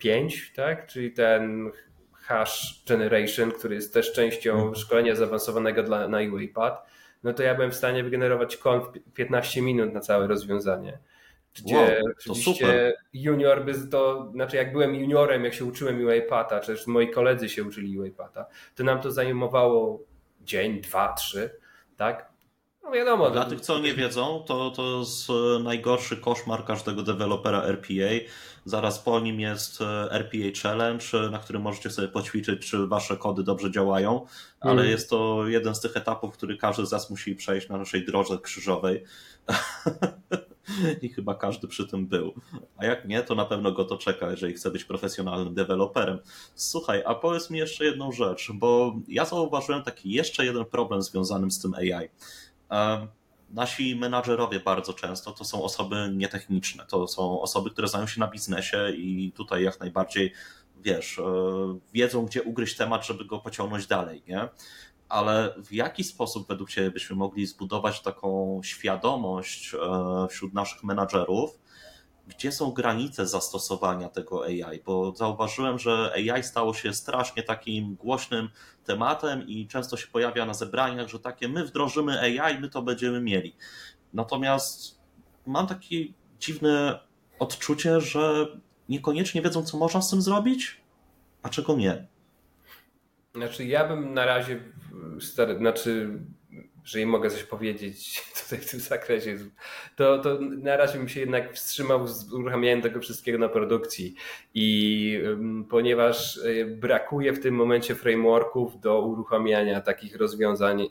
[0.00, 0.86] 5, tak?
[0.86, 1.70] czyli ten
[2.12, 4.74] hash generation, który jest też częścią mhm.
[4.74, 6.90] szkolenia zaawansowanego dla, na UiPath,
[7.22, 10.98] no to ja byłem w stanie wygenerować konf 15 minut na całe rozwiązanie.
[11.54, 16.66] Gdzie wow, oczywiście junior by to, znaczy jak byłem juniorem, jak się uczyłem UiPatha, czy
[16.66, 20.00] też moi koledzy się uczyli UiPatha, to nam to zajmowało
[20.40, 21.50] dzień, dwa, trzy,
[21.96, 22.30] tak?
[22.82, 23.30] No wiadomo.
[23.30, 25.28] Dla tych, co nie wiedzą, to, to jest
[25.62, 28.10] najgorszy koszmar każdego dewelopera RPA.
[28.64, 33.16] Zaraz po nim jest e, RPA Challenge, e, na którym możecie sobie poćwiczyć, czy wasze
[33.16, 34.26] kody dobrze działają,
[34.60, 34.88] ale mm.
[34.88, 38.38] jest to jeden z tych etapów, który każdy z nas musi przejść na naszej drodze
[38.38, 39.04] krzyżowej.
[41.02, 42.34] i chyba każdy przy tym był.
[42.76, 46.18] A jak nie, to na pewno go to czeka, jeżeli chce być profesjonalnym deweloperem.
[46.54, 51.50] Słuchaj, a powiedz mi jeszcze jedną rzecz, bo ja zauważyłem taki jeszcze jeden problem związany
[51.50, 52.08] z tym AI.
[53.50, 58.26] Nasi menadżerowie bardzo często to są osoby nietechniczne, to są osoby, które znają się na
[58.26, 60.32] biznesie i tutaj jak najbardziej
[60.82, 61.22] wiesz, e,
[61.92, 64.48] wiedzą, gdzie ugryźć temat, żeby go pociągnąć dalej, nie?
[65.10, 71.58] Ale w jaki sposób według Ciebie byśmy mogli zbudować taką świadomość e, wśród naszych menadżerów,
[72.26, 74.82] gdzie są granice zastosowania tego AI?
[74.84, 78.48] Bo zauważyłem, że AI stało się strasznie takim głośnym
[78.84, 83.20] tematem i często się pojawia na zebraniach, że takie my wdrożymy AI, my to będziemy
[83.20, 83.56] mieli.
[84.12, 85.00] Natomiast
[85.46, 85.96] mam takie
[86.40, 87.00] dziwne
[87.38, 88.46] odczucie, że
[88.88, 90.80] niekoniecznie wiedzą, co można z tym zrobić,
[91.42, 92.06] a czego nie.
[93.34, 94.60] Znaczy, ja bym na razie,
[95.20, 96.10] stary, znaczy,
[96.82, 99.38] jeżeli mogę coś powiedzieć tutaj w tym zakresie,
[99.96, 104.14] to, to na razie bym się jednak wstrzymał z uruchamianiem tego wszystkiego na produkcji.
[104.54, 105.22] I
[105.70, 110.88] ponieważ e, brakuje w tym momencie frameworków do uruchamiania takich rozwiązań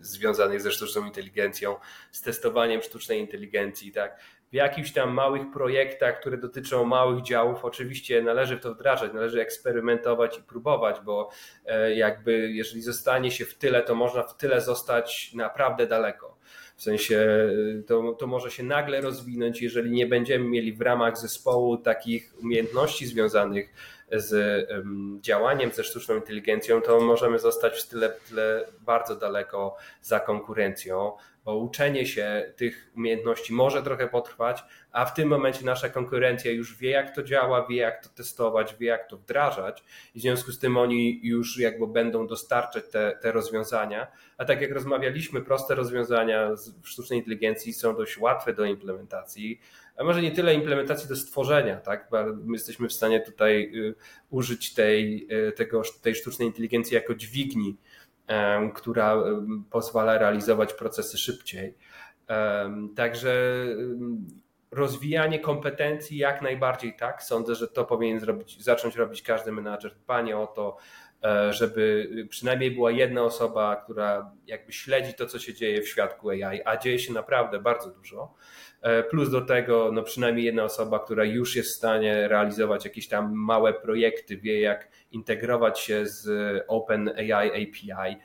[0.00, 1.76] związanych ze sztuczną inteligencją,
[2.10, 4.20] z testowaniem sztucznej inteligencji, tak
[4.52, 9.40] w jakichś tam małych projektach, które dotyczą małych działów, oczywiście należy w to wdrażać, należy
[9.40, 11.30] eksperymentować i próbować, bo
[11.66, 16.38] e, jakby jeżeli zostanie się w tyle, to można w tyle zostać naprawdę daleko.
[16.76, 17.16] W sensie
[17.78, 22.34] e, to, to może się nagle rozwinąć, jeżeli nie będziemy mieli w ramach zespołu takich
[22.42, 23.72] umiejętności związanych
[24.12, 24.66] z
[25.20, 31.12] działaniem ze sztuczną inteligencją, to możemy zostać w tyle, tyle bardzo daleko za konkurencją
[31.48, 36.76] bo uczenie się tych umiejętności może trochę potrwać, a w tym momencie nasza konkurencja już
[36.76, 39.84] wie, jak to działa, wie, jak to testować, wie, jak to wdrażać,
[40.14, 44.06] i w związku z tym oni już jakby będą dostarczać te, te rozwiązania.
[44.38, 46.50] A tak jak rozmawialiśmy, proste rozwiązania
[46.82, 49.60] w sztucznej inteligencji są dość łatwe do implementacji,
[49.96, 52.08] a może nie tyle implementacji do stworzenia, tak?
[52.10, 53.94] Bo my jesteśmy w stanie tutaj y,
[54.30, 57.76] użyć tej, y, tego, tej sztucznej inteligencji jako dźwigni
[58.74, 59.16] która
[59.70, 61.74] pozwala realizować procesy szybciej.
[62.96, 63.64] Także
[64.70, 67.22] rozwijanie kompetencji jak najbardziej tak.
[67.22, 69.94] Sądzę, że to powinien zrobić, zacząć robić każdy menadżer.
[69.94, 70.76] Dbanie o to,
[71.24, 76.30] e, żeby przynajmniej była jedna osoba, która jakby śledzi to, co się dzieje w świadku
[76.30, 78.34] AI, a dzieje się naprawdę bardzo dużo.
[78.82, 83.08] E, plus do tego no przynajmniej jedna osoba, która już jest w stanie realizować jakieś
[83.08, 86.28] tam małe projekty, wie jak integrować się z
[86.68, 88.16] OpenAI API,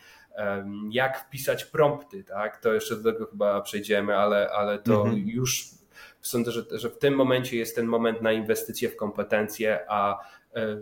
[0.89, 2.57] jak wpisać prompty, tak?
[2.57, 5.17] To jeszcze do tego chyba przejdziemy, ale, ale to mhm.
[5.27, 5.82] już
[6.23, 10.19] sądzę, że, że w tym momencie jest ten moment na inwestycje w kompetencje, a
[10.55, 10.77] e,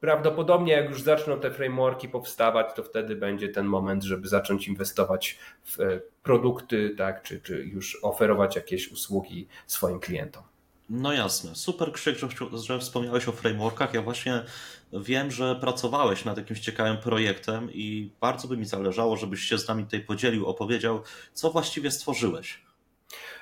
[0.00, 5.38] prawdopodobnie jak już zaczną te frameworki powstawać, to wtedy będzie ten moment, żeby zacząć inwestować
[5.64, 10.42] w e, produkty, tak, czy, czy już oferować jakieś usługi swoim klientom.
[10.90, 11.54] No jasne.
[11.54, 12.28] Super Krzyk, że,
[12.62, 13.94] że wspomniałeś o frameworkach.
[13.94, 14.44] Ja właśnie
[14.92, 19.68] wiem, że pracowałeś nad jakimś ciekawym projektem i bardzo by mi zależało, żebyś się z
[19.68, 22.67] nami tutaj podzielił, opowiedział, co właściwie stworzyłeś.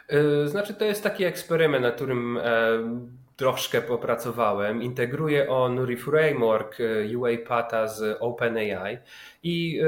[0.09, 2.39] E, znaczy, to jest taki eksperyment, na którym
[3.37, 4.83] troszkę popracowałem.
[4.83, 8.99] Integruje on Nuri Framework e, UiPatha z OpenAI
[9.43, 9.81] i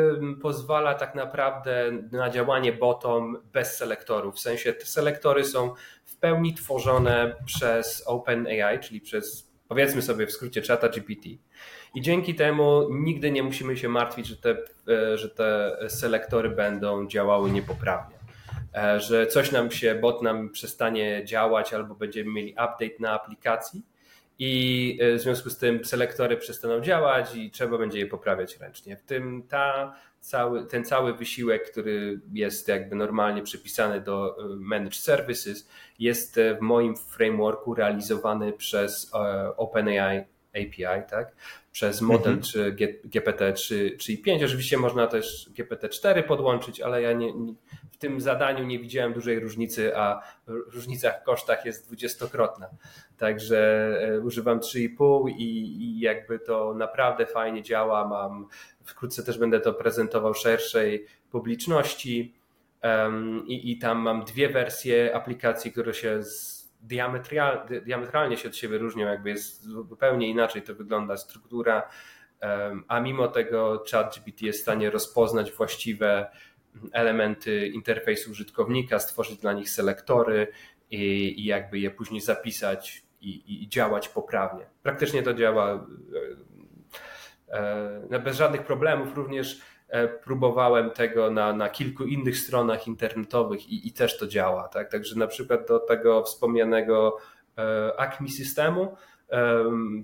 [0.43, 4.35] pozwala tak naprawdę na działanie bottom bez selektorów.
[4.35, 10.33] W sensie te selektory są w pełni tworzone przez OpenAI, czyli przez powiedzmy sobie w
[10.33, 11.29] skrócie czata GPT.
[11.95, 14.57] I dzięki temu nigdy nie musimy się martwić, że te,
[14.89, 18.18] e, że te selektory będą działały niepoprawnie.
[18.79, 23.83] E, że coś nam się, bot nam przestanie działać albo będziemy mieli update na aplikacji
[24.39, 28.97] i e, w związku z tym selektory przestaną działać i trzeba będzie je poprawiać ręcznie.
[28.97, 34.97] W tym ta, cały, ten cały wysiłek, który jest jakby normalnie przypisany do e, Managed
[34.97, 39.11] Services, jest w moim frameworku realizowany przez
[39.57, 41.37] OpenAI API, tak?
[41.79, 42.43] Przez model mhm.
[42.43, 44.43] czy GPT 3, i 5.
[44.43, 47.55] Oczywiście można też GPT 4 podłączyć, ale ja nie, nie,
[47.93, 52.67] w tym zadaniu nie widziałem dużej różnicy, a różnica w kosztach jest dwudziestokrotna.
[53.19, 55.43] Także e, używam 3,5 i,
[55.83, 58.09] i jakby to naprawdę fajnie działa.
[58.09, 58.47] Mam
[58.85, 62.35] wkrótce też będę to prezentował szerszej publiczności.
[62.83, 66.58] Um, i, I tam mam dwie wersje aplikacji, które się z,
[67.85, 71.89] diametralnie się od siebie różnią, jakby jest zupełnie inaczej to wygląda struktura,
[72.89, 76.31] a mimo tego ChatGPT jest w stanie rozpoznać właściwe
[76.93, 80.47] elementy interfejsu użytkownika, stworzyć dla nich selektory
[80.91, 84.67] i, i jakby je później zapisać i, i, działać poprawnie.
[84.83, 85.87] Praktycznie to działa
[87.53, 89.17] e, e, bez żadnych problemów.
[89.17, 89.61] Również
[90.25, 94.69] próbowałem tego na, na kilku innych stronach internetowych i, i też to działa.
[94.69, 94.91] Tak?
[94.91, 97.17] Także na przykład do tego wspomnianego
[97.97, 98.97] Acme systemu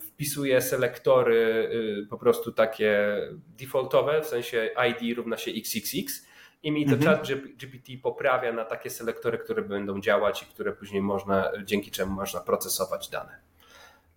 [0.03, 1.71] wpisuję selektory
[2.05, 3.17] y, po prostu takie
[3.59, 6.27] defaultowe, w sensie ID równa się XXX
[6.63, 7.17] i mi to mhm.
[7.17, 12.13] chat GPT poprawia na takie selektory, które będą działać i które później można, dzięki czemu
[12.13, 13.39] można procesować dane.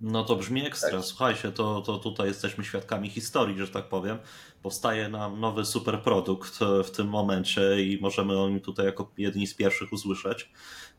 [0.02, 0.92] No to brzmi ekstra.
[0.92, 1.06] Tak.
[1.06, 4.18] Słuchajcie, to, to tutaj jesteśmy świadkami historii, że tak powiem.
[4.62, 9.56] Powstaje nam nowy superprodukt w tym momencie i możemy o nim tutaj jako jedni z
[9.56, 10.50] pierwszych usłyszeć.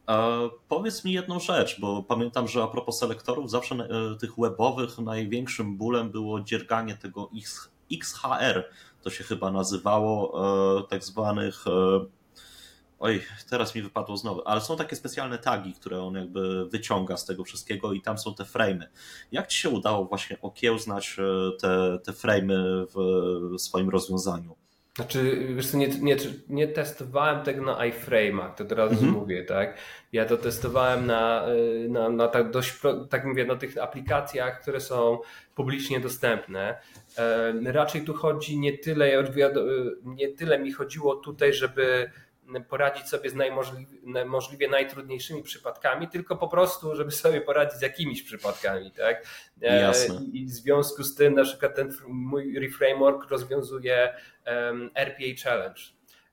[0.08, 4.98] E, powiedz mi jedną rzecz, bo pamiętam, że a propos selektorów, zawsze e, tych webowych
[4.98, 7.30] największym bólem było dzierganie tego
[7.92, 8.70] XHR,
[9.02, 10.40] to się chyba nazywało,
[10.78, 11.64] e, tak zwanych.
[13.00, 17.24] Oj, teraz mi wypadło znowu, ale są takie specjalne tagi, które on jakby wyciąga z
[17.24, 18.86] tego wszystkiego i tam są te frame'y.
[19.32, 21.16] Jak ci się udało właśnie okiełznać
[21.60, 24.56] te, te frame'y w swoim rozwiązaniu?
[24.98, 26.16] Znaczy, wiesz nie, nie,
[26.48, 29.12] nie testowałem tego na iFrame'ach, to teraz mhm.
[29.12, 29.78] mówię, tak?
[30.12, 32.74] Ja to testowałem na, y, na, na tak dość,
[33.10, 35.18] tak mówię, na tych aplikacjach, które są
[35.54, 36.80] publicznie dostępne.
[37.18, 39.24] E, raczej tu chodzi nie tyle,
[40.04, 42.10] nie tyle mi chodziło tutaj, żeby
[42.68, 43.34] poradzić sobie z
[44.04, 49.26] najmożliwie najtrudniejszymi przypadkami, tylko po prostu, żeby sobie poradzić z jakimiś przypadkami, tak?
[49.62, 50.20] E, Jasne.
[50.32, 54.14] I w związku z tym na przykład ten mój reframework rozwiązuje
[54.94, 55.80] RPA Challenge,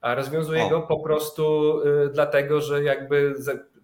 [0.01, 0.69] a rozwiązuje o.
[0.69, 3.35] go po prostu y, dlatego, że jakby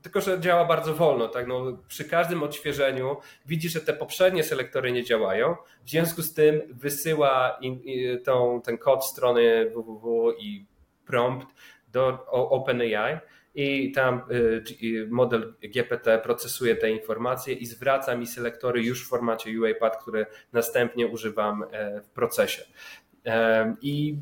[0.01, 1.27] tylko że działa bardzo wolno.
[1.27, 1.47] Tak?
[1.47, 5.55] No, przy każdym odświeżeniu widzi, że te poprzednie selektory nie działają.
[5.85, 10.65] W związku z tym wysyła in, in, tą, ten kod strony www i
[11.05, 11.47] prompt
[11.91, 13.19] do OpenAI
[13.55, 19.61] i tam y, model GPT procesuje te informacje i zwraca mi selektory już w formacie
[19.61, 22.63] UiPath, które następnie używam e, w procesie.
[23.25, 24.17] E, I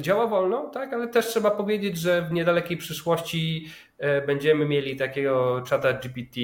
[0.00, 5.62] działa wolno, tak, ale też trzeba powiedzieć, że w niedalekiej przyszłości e, będziemy mieli takiego
[5.66, 6.40] czata GPT,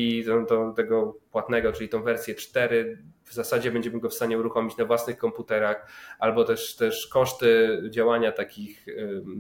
[0.76, 2.98] tego płatnego, czyli tą wersję 4.
[3.24, 5.86] W zasadzie będziemy go w stanie uruchomić na własnych komputerach,
[6.18, 8.86] albo też, też koszty działania takich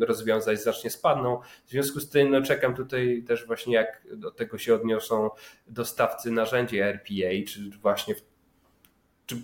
[0.00, 1.40] rozwiązań znacznie spadną.
[1.66, 5.30] W związku z tym no, czekam tutaj też właśnie, jak do tego się odniosą
[5.66, 8.31] dostawcy narzędzi RPA, czy właśnie w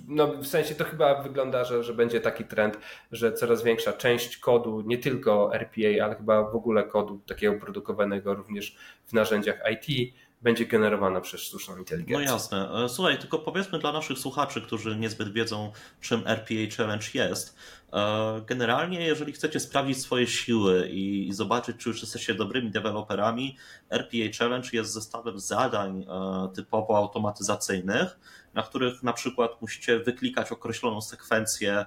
[0.08, 2.78] no w sensie to chyba wygląda, że, że będzie taki trend,
[3.12, 8.34] że coraz większa część kodu, nie tylko RPA, ale chyba w ogóle kodu takiego produkowanego
[8.34, 12.26] również w narzędziach IT, będzie generowana przez sztuczną inteligencję.
[12.26, 12.84] No jasne.
[12.84, 17.56] E, słuchaj, tylko powiedzmy dla naszych słuchaczy, którzy niezbyt wiedzą, czym RPA Challenge jest.
[17.92, 23.56] E, generalnie, jeżeli chcecie sprawdzić swoje siły i zobaczyć, czy już jesteście dobrymi deweloperami,
[23.90, 28.18] RPA Challenge jest zestawem zadań e, typowo automatyzacyjnych,
[28.54, 31.86] na których na przykład musicie wyklikać określoną sekwencję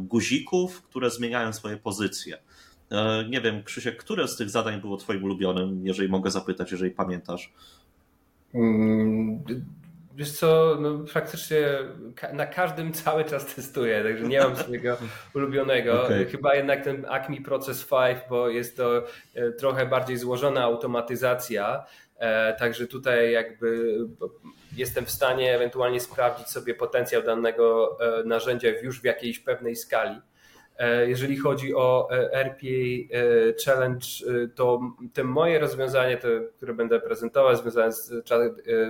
[0.00, 2.38] guzików, które zmieniają swoje pozycje.
[2.92, 6.90] E, nie wiem, Krzysiek, które z tych zadań było Twoim ulubionym, jeżeli mogę zapytać, jeżeli
[6.90, 7.52] pamiętasz?
[8.54, 9.44] Mm,
[10.14, 11.66] wiesz co, no faktycznie
[12.32, 14.96] na każdym cały czas testuję, także nie mam swojego
[15.34, 16.04] ulubionego.
[16.04, 16.24] Okay.
[16.24, 21.84] Chyba jednak ten Acme Process 5, bo jest to e, trochę bardziej złożona automatyzacja,
[22.16, 23.98] e, także tutaj jakby
[24.76, 30.20] jestem w stanie ewentualnie sprawdzić sobie potencjał danego narzędzia już w jakiejś pewnej skali.
[30.82, 34.06] E, jeżeli chodzi o e, RPA e, Challenge,
[34.54, 34.80] to
[35.12, 38.08] te moje rozwiązanie, te, które będę prezentować, związane z,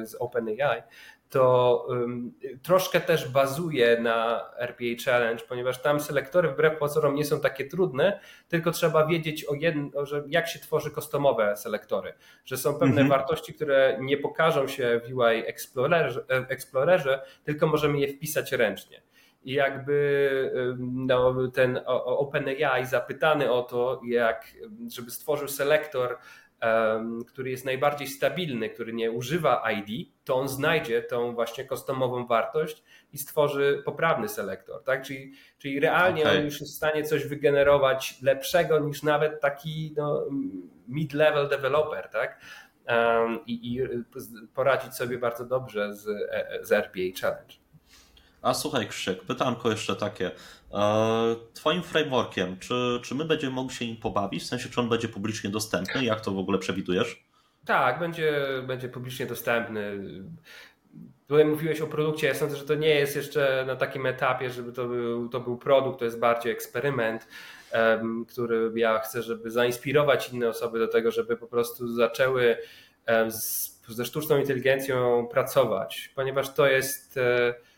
[0.05, 0.83] z OpenAI,
[1.31, 7.41] to um, troszkę też bazuje na RPA Challenge, ponieważ tam selektory wbrew pozorom nie są
[7.41, 12.13] takie trudne, tylko trzeba wiedzieć o jedno, że jak się tworzy customowe selektory,
[12.45, 13.09] że są pewne mhm.
[13.09, 19.03] wartości, które nie pokażą się w UI Explorerze, Explorerze, tylko możemy je wpisać ręcznie.
[19.45, 24.47] I jakby no, ten OpenAI zapytany o to, jak,
[24.89, 26.19] żeby stworzył selektor,
[27.29, 32.83] który jest najbardziej stabilny, który nie używa ID, to on znajdzie tą właśnie customową wartość
[33.13, 34.85] i stworzy poprawny selektor.
[34.85, 35.03] Tak?
[35.03, 36.39] Czyli, czyli realnie okay.
[36.39, 40.27] on już jest w stanie coś wygenerować lepszego niż nawet taki no,
[40.89, 42.09] mid-level developer.
[42.09, 42.41] Tak?
[42.89, 43.81] Um, i, I
[44.55, 47.62] poradzić sobie bardzo dobrze z, e, z RPA Challenge.
[48.43, 50.31] A słuchaj Krzysiek, pytanko jeszcze takie.
[50.73, 54.43] E, twoim frameworkiem, czy, czy my będziemy mogli się nim pobawić?
[54.43, 56.05] W sensie, czy on będzie publicznie dostępny?
[56.05, 57.25] Jak to w ogóle przewidujesz?
[57.65, 58.33] Tak, będzie,
[58.67, 59.99] będzie publicznie dostępny.
[61.27, 64.73] Tutaj mówiłeś o produkcie, ja sądzę, że to nie jest jeszcze na takim etapie, żeby
[64.73, 67.29] to był, to był produkt, to jest bardziej eksperyment,
[67.73, 72.57] um, który ja chcę, żeby zainspirować inne osoby do tego, żeby po prostu zaczęły
[73.09, 77.17] um, z, ze sztuczną inteligencją pracować, ponieważ to jest...
[77.17, 77.72] Um,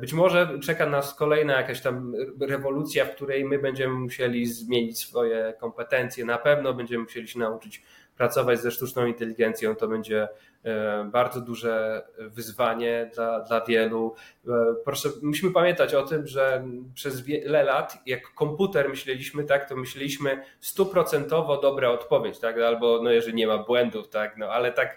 [0.00, 5.54] Być może czeka nas kolejna jakaś tam rewolucja, w której my będziemy musieli zmienić swoje
[5.60, 6.24] kompetencje.
[6.24, 7.82] Na pewno będziemy musieli się nauczyć
[8.16, 9.76] pracować ze sztuczną inteligencją.
[9.76, 10.28] To będzie
[10.64, 14.14] e, bardzo duże wyzwanie dla, dla wielu.
[14.48, 14.50] E,
[14.84, 16.64] proszę, musimy pamiętać o tym, że
[16.94, 23.10] przez wiele lat, jak komputer myśleliśmy, tak, to myśleliśmy stuprocentowo dobra odpowiedź, tak, albo no,
[23.10, 24.96] jeżeli nie ma błędów, tak, no, ale tak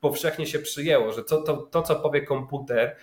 [0.00, 2.96] powszechnie się przyjęło, że to, to, to co powie komputer,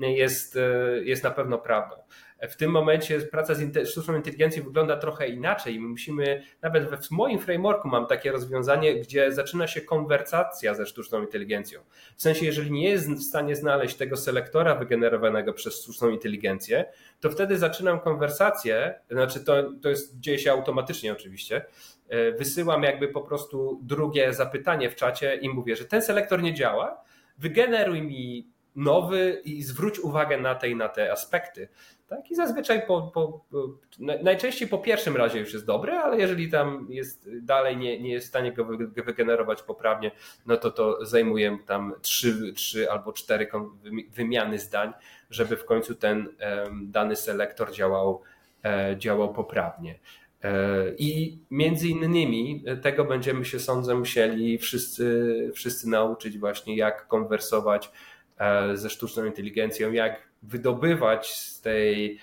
[0.00, 0.60] jest, e,
[1.04, 1.96] jest na pewno prawdą.
[2.42, 5.80] W tym momencie praca z sztuczną inteligencją wygląda trochę inaczej.
[5.80, 11.20] My musimy, nawet w moim frameworku mam takie rozwiązanie, gdzie zaczyna się konwersacja ze sztuczną
[11.22, 11.80] inteligencją.
[12.16, 16.84] W sensie, jeżeli nie jest w stanie znaleźć tego selektora wygenerowanego przez sztuczną inteligencję,
[17.20, 21.64] to wtedy zaczynam konwersację, znaczy to, to jest, dzieje się automatycznie oczywiście,
[22.08, 26.54] e, wysyłam jakby po prostu drugie zapytanie w czacie i mówię, że ten selektor nie
[26.54, 27.04] działa,
[27.38, 31.68] wygeneruj mi nowy i zwróć uwagę na te i na te aspekty.
[32.08, 32.30] Tak?
[32.30, 33.44] I zazwyczaj po, po,
[34.22, 38.26] najczęściej po pierwszym razie już jest dobry, ale jeżeli tam jest dalej nie, nie jest
[38.26, 38.64] w stanie go
[39.04, 40.10] wygenerować poprawnie,
[40.46, 43.48] no to to zajmuje tam trzy, trzy albo cztery
[44.10, 44.92] wymiany zdań,
[45.30, 46.28] żeby w końcu ten
[46.82, 48.22] dany selektor działał,
[48.64, 49.98] e, działał poprawnie.
[50.42, 57.90] E, I między innymi tego będziemy się sądzę musieli wszyscy, wszyscy nauczyć właśnie jak konwersować
[57.90, 57.90] E,
[58.74, 62.18] ze sztuczną inteligencją, jak wydobywać z tej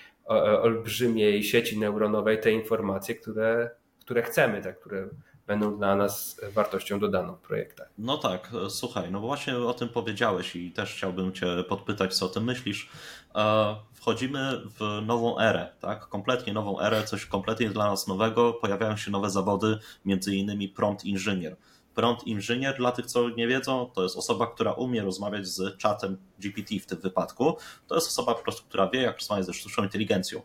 [0.62, 5.08] olbrzymiej sieci neuronowej te informacje, które, które chcemy, te, które
[5.46, 7.90] będą dla nas wartością dodaną w projektach.
[7.98, 12.26] No tak, e, słuchaj, no właśnie o tym powiedziałeś i też chciałbym Cię podpytać, co
[12.26, 12.90] o tym myślisz.
[13.34, 16.08] E, wchodzimy w nową erę, tak?
[16.08, 18.52] Kompletnie nową erę, coś kompletnie dla nas nowego.
[18.52, 21.56] Pojawiają się nowe zawody, między innymi prompt inżynier.
[21.94, 26.16] Prompt inżynier, dla tych, co nie wiedzą, to jest osoba, która umie rozmawiać z czatem
[26.38, 27.56] GPT w tym wypadku.
[27.86, 30.42] To jest osoba po prostu, która wie, jak rozmawiać ze sztuczną inteligencją.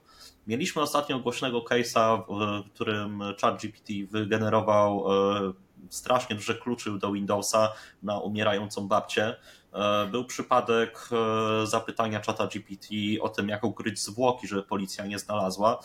[0.47, 2.23] Mieliśmy ostatnio głośnego case'a,
[2.63, 5.53] w którym chat GPT wygenerował e,
[5.89, 9.35] strasznie duże kluczy do Windowsa na umierającą babcię.
[9.73, 12.87] E, był przypadek e, zapytania czata GPT
[13.21, 15.79] o tym, jak ukryć zwłoki, żeby policja nie znalazła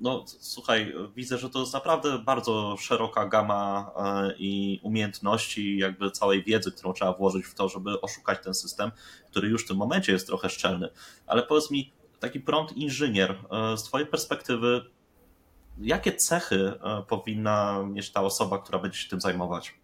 [0.00, 6.44] no słuchaj, widzę, że to jest naprawdę bardzo szeroka gama e, i umiejętności, jakby całej
[6.44, 8.90] wiedzy, którą trzeba włożyć w to, żeby oszukać ten system,
[9.30, 10.88] który już w tym momencie jest trochę szczelny.
[11.26, 14.84] Ale powiedz mi, taki prompt inżynier, e, z Twojej perspektywy,
[15.78, 19.74] jakie cechy e, powinna mieć ta osoba, która będzie się tym zajmować?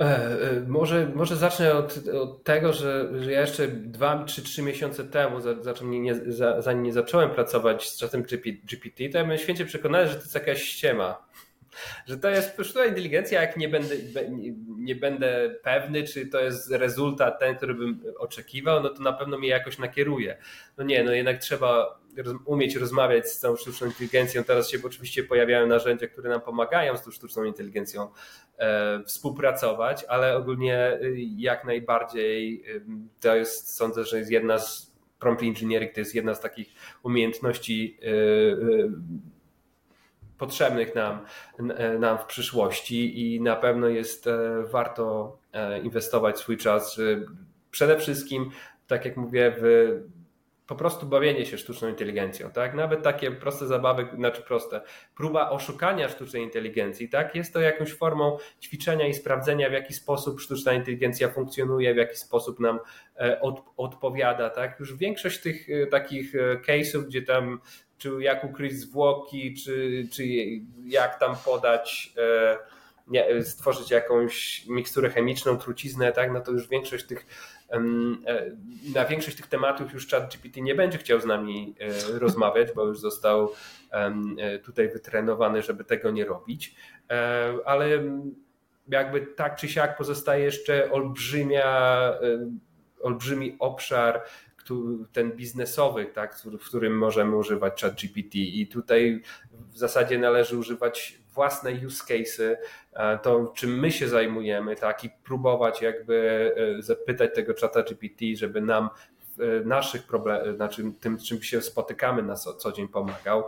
[0.00, 4.62] E, e, może, może zacznę od, od tego, że, że ja jeszcze dwa czy trzy
[4.62, 6.14] miesiące temu, zanim nie,
[6.58, 8.22] zanim nie zacząłem pracować z czatem
[8.64, 11.28] GPT, to ja byłem święcie przekonany, że to jest jakaś ściema.
[12.06, 13.94] Że to jest sztuczna inteligencja, jak nie będę,
[14.78, 19.38] nie, będę pewny, czy to jest rezultat ten, który bym oczekiwał, no to na pewno
[19.38, 20.38] mnie jakoś nakieruje.
[20.78, 21.98] No nie, no jednak trzeba
[22.44, 24.44] umieć rozmawiać z tą sztuczną inteligencją.
[24.44, 28.08] Teraz się oczywiście pojawiają narzędzia, które nam pomagają z tą sztuczną inteligencją
[28.58, 32.82] e, współpracować, ale ogólnie y, jak najbardziej y,
[33.20, 36.68] to jest, sądzę, że jest jedna z prompt engineering to jest jedna z takich
[37.02, 37.98] umiejętności
[40.38, 41.24] potrzebnych nam,
[41.98, 47.00] nam w przyszłości i na pewno jest e, warto e, inwestować swój czas
[47.70, 48.50] przede wszystkim,
[48.86, 49.88] tak jak mówię, w
[50.68, 52.74] po prostu bawienie się sztuczną inteligencją, tak?
[52.74, 54.80] Nawet takie proste zabawy, znaczy proste,
[55.16, 57.34] próba oszukania sztucznej inteligencji, tak?
[57.34, 62.16] Jest to jakąś formą ćwiczenia i sprawdzenia, w jaki sposób sztuczna inteligencja funkcjonuje, w jaki
[62.16, 62.78] sposób nam
[63.16, 64.80] e, od, odpowiada, tak?
[64.80, 67.60] Już większość tych e, takich e, case'ów, gdzie tam
[67.98, 70.24] czy jak ukryć zwłoki, czy, czy
[70.84, 72.12] jak tam podać
[73.42, 77.26] stworzyć jakąś miksturę chemiczną, truciznę, tak, no to już większość tych
[77.70, 77.80] E,
[78.94, 83.00] na większość tych tematów już ChatGPT nie będzie chciał z nami e, rozmawiać, bo już
[83.00, 83.52] został
[83.90, 86.74] e, tutaj wytrenowany, żeby tego nie robić.
[87.64, 87.88] Ale
[88.88, 92.12] jakby tak czy siak pozostaje jeszcze olbrzymia,
[93.02, 94.22] olbrzymi obszar
[95.12, 99.22] ten biznesowy, tak, w którym możemy używać ChatGPT i tutaj
[99.72, 102.58] w zasadzie należy używać własne use cases,
[102.92, 108.24] e, to czym my się zajmujemy, tak, i próbować jakby e, zapytać tego czata GPT,
[108.34, 108.88] żeby nam
[109.38, 113.44] w naszych problemach, znaczy tym, czym się spotykamy na co, dzień pomagał.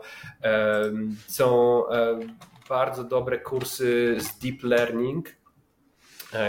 [1.29, 2.18] Są e,
[2.68, 5.39] bardzo dobre kursy z deep learning,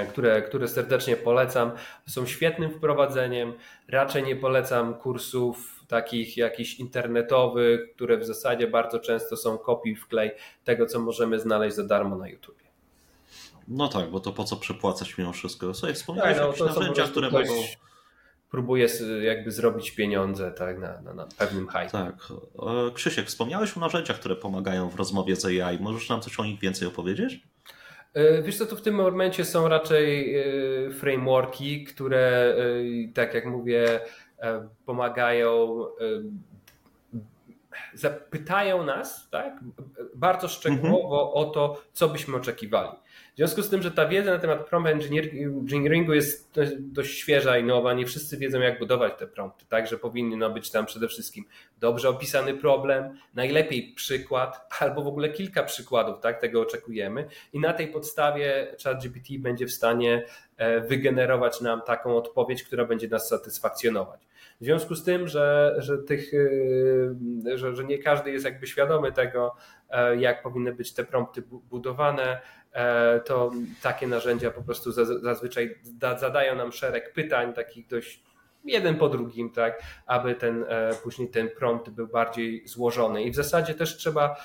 [0.09, 1.71] które, które serdecznie polecam.
[2.07, 3.53] Są świetnym wprowadzeniem.
[3.87, 10.31] Raczej nie polecam kursów takich jakichś internetowych, które w zasadzie bardzo często są kopii wklej
[10.63, 12.61] tego, co możemy znaleźć za darmo na YouTube.
[13.67, 15.73] No tak, bo to po co przepłacać mimo wszystko?
[15.73, 17.49] Słuchaj, wspomniałeś tak, no, o narzędziach, które ktoś...
[17.49, 17.61] mogą
[18.51, 18.87] próbuje
[19.21, 21.89] jakby zrobić pieniądze tak, na, na, na pewnym hype.
[21.89, 22.15] Tak.
[22.93, 25.79] Krzysiek, wspomniałeś o narzędziach, które pomagają w rozmowie z AI.
[25.79, 27.43] Możesz nam coś o nich więcej opowiedzieć?
[28.43, 30.35] Wiesz co, to w tym momencie są raczej
[30.99, 32.55] frameworki, które
[33.13, 33.99] tak jak mówię
[34.85, 35.85] pomagają
[37.93, 39.59] zapytają nas tak,
[40.15, 41.47] bardzo szczegółowo mhm.
[41.47, 42.89] o to, co byśmy oczekiwali.
[43.33, 47.63] W związku z tym, że ta wiedza na temat prompt engineeringu jest dość świeża i
[47.63, 51.45] nowa, nie wszyscy wiedzą, jak budować te prompty, także powinny no, być tam przede wszystkim
[51.79, 57.27] dobrze opisany problem, najlepiej przykład, albo w ogóle kilka przykładów, tak, tego oczekujemy.
[57.53, 60.25] I na tej podstawie ChatGPT będzie w stanie
[60.57, 64.31] e, wygenerować nam taką odpowiedź, która będzie nas satysfakcjonować.
[64.61, 67.15] W związku z tym, że, że, tych, y,
[67.55, 69.55] że, że nie każdy jest jakby świadomy tego,
[69.89, 72.41] e, jak powinny być te prompty budowane, e,
[73.25, 73.51] to
[73.81, 74.91] takie narzędzia po prostu
[75.21, 75.75] zazwyczaj
[76.19, 78.23] zadają nam szereg pytań, takich dość
[78.65, 83.23] jeden po drugim, tak, aby ten e, później ten prompt był bardziej złożony.
[83.23, 84.35] I w zasadzie też trzeba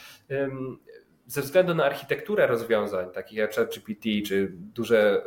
[1.26, 5.22] ze względu na architekturę rozwiązań, takich jak ChatGPT czy duże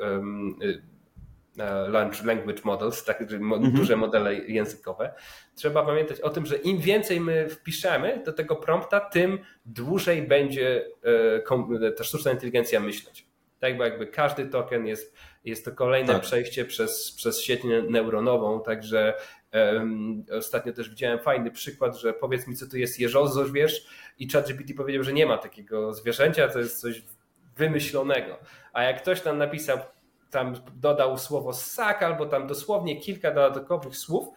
[2.23, 3.71] Language Models, tak, mhm.
[3.71, 5.13] duże modele językowe.
[5.55, 10.85] Trzeba pamiętać o tym, że im więcej my wpiszemy do tego prompta, tym dłużej będzie
[11.83, 13.29] e, ta sztuczna inteligencja myśleć.
[13.59, 16.21] Tak, bo jakby każdy token jest, jest to kolejne tak.
[16.21, 19.13] przejście przez, przez sieć neuronową, także
[19.53, 23.85] um, ostatnio też widziałem fajny przykład, że powiedz mi, co to jest jeżozorwierz
[24.19, 27.03] i ChatGPT powiedział, że nie ma takiego zwierzęcia, to jest coś
[27.57, 28.37] wymyślonego.
[28.73, 29.79] A jak ktoś tam napisał
[30.31, 34.27] tam dodał słowo ssak albo tam dosłownie kilka dodatkowych słów,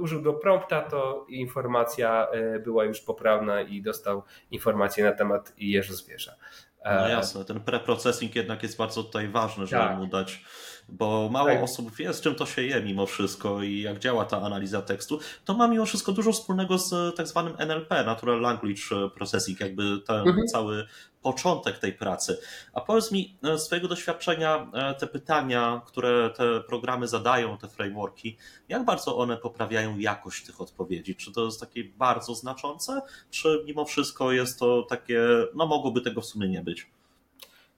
[0.00, 5.94] użył do prompta, to informacja e, była już poprawna i dostał informację na temat jeża
[5.94, 6.34] zwierza.
[6.84, 9.98] No jasne, ten preprocessing jednak jest bardzo tutaj ważny, żeby tak.
[9.98, 10.44] mu dać
[10.92, 11.62] bo mało tak.
[11.62, 15.20] osób wie, z czym to się je mimo wszystko i jak działa ta analiza tekstu,
[15.44, 18.82] to ma mimo wszystko dużo wspólnego z tak zwanym NLP, Natural Language
[19.14, 20.46] Processing, jakby ten mhm.
[20.46, 20.86] cały
[21.22, 22.40] początek tej pracy.
[22.72, 28.36] A powiedz mi, e, z doświadczenia, e, te pytania, które te programy zadają, te frameworki,
[28.68, 31.16] jak bardzo one poprawiają jakość tych odpowiedzi?
[31.16, 35.20] Czy to jest takie bardzo znaczące, czy mimo wszystko jest to takie,
[35.54, 36.90] no mogłoby tego w sumie nie być?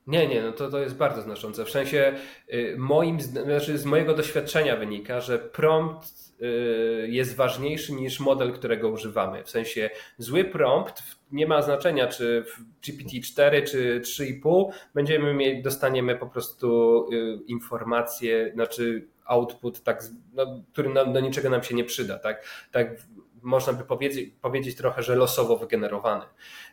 [0.06, 1.64] Nie, nie, no to, to jest bardzo znaczące.
[1.64, 2.14] W sensie
[2.52, 6.08] y, moim, znaczy z mojego doświadczenia wynika, że prompt
[6.40, 9.44] y, jest ważniejszy niż model, którego używamy.
[9.44, 11.02] W sensie zły prompt
[11.32, 18.50] nie ma znaczenia, czy w GPT-4 czy 3,5 będziemy mieć, dostaniemy po prostu y, informacje,
[18.54, 20.04] znaczy output, tak,
[20.34, 22.18] no, który nam, do niczego nam się nie przyda.
[22.18, 22.96] Tak, tak
[23.42, 26.24] można by powiedzieć, powiedzieć trochę, że losowo wygenerowany.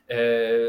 [0.10, 0.18] E,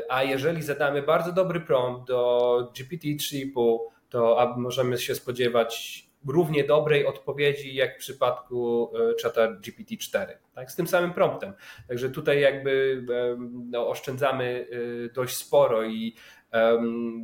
[0.09, 3.79] a jeżeli zadamy bardzo dobry prompt do GPT 3,5,
[4.09, 10.71] to możemy się spodziewać równie dobrej odpowiedzi jak w przypadku e, czata GPT-4, tak?
[10.71, 11.53] z tym samym promptem.
[11.89, 13.03] Także tutaj jakby
[13.71, 16.15] no, oszczędzamy e, dość sporo i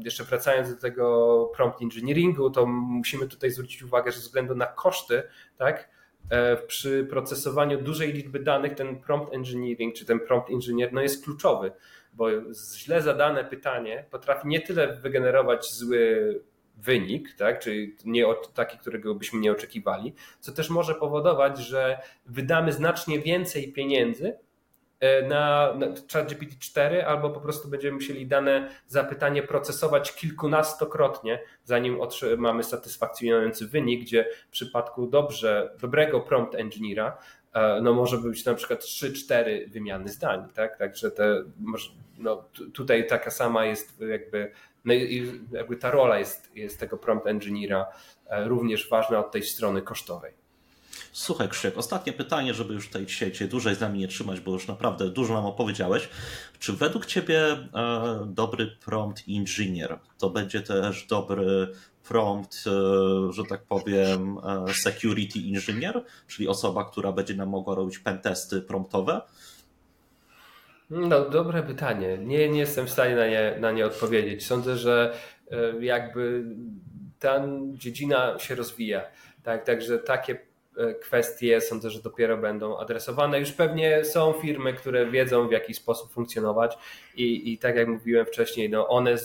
[0.05, 4.67] jeszcze wracając do tego prompt engineeringu, to musimy tutaj zwrócić uwagę, że ze względu na
[4.67, 5.23] koszty,
[5.57, 5.89] tak,
[6.31, 11.25] E, przy procesowaniu dużej liczby danych ten prompt engineering czy ten prompt engineer no jest
[11.25, 11.73] kluczowy,
[12.13, 12.27] bo
[12.77, 16.43] źle zadane pytanie potrafi nie tyle wygenerować zły
[16.77, 18.25] wynik, tak, czyli nie
[18.55, 24.39] taki, którego byśmy nie oczekiwali, co też może powodować, że wydamy znacznie więcej pieniędzy
[25.01, 32.01] E, na, na ChatGPT 4 albo po prostu będziemy musieli dane zapytanie procesować kilkunastokrotnie, zanim
[32.01, 37.19] otrzymamy satysfakcjonujący wynik, gdzie w przypadku dobrze, dobrego prompt engineera
[37.83, 40.79] no może być na przykład 3-4 wymiany zdań, tak?
[40.79, 41.45] Także te,
[42.19, 42.45] no,
[42.75, 44.53] tutaj taka sama jest jakby,
[44.85, 44.95] no
[45.53, 47.87] jakby ta rola jest, jest tego prompt engineera
[48.27, 50.46] e, również ważna od tej strony kosztowej.
[51.19, 54.53] Słuchaj Krzyk, ostatnie pytanie, żeby już tutaj dzisiaj Cię dłużej z nami nie trzymać, bo
[54.53, 56.09] już naprawdę dużo nam opowiedziałeś.
[56.59, 57.67] Czy według Ciebie e,
[58.27, 61.73] dobry prompt engineer to będzie też dobry
[62.09, 64.39] prompt, e, że tak powiem,
[64.69, 69.21] e, security engineer, czyli osoba, która będzie nam mogła robić pentesty promptowe?
[70.91, 72.19] No, dobre pytanie.
[72.19, 74.47] Nie, nie jestem w stanie na nie, na nie odpowiedzieć.
[74.47, 75.15] Sądzę, że
[75.81, 76.45] jakby
[77.19, 77.43] ta
[77.73, 79.03] dziedzina się rozwija.
[79.43, 80.56] Tak, także takie E,
[81.01, 83.41] kwestie sądzę, że dopiero będą adresowane.
[83.41, 86.79] Już pewnie są firmy, które wiedzą w jaki sposób funkcjonować
[87.15, 89.19] i, i tak jak mówiłem wcześniej, no one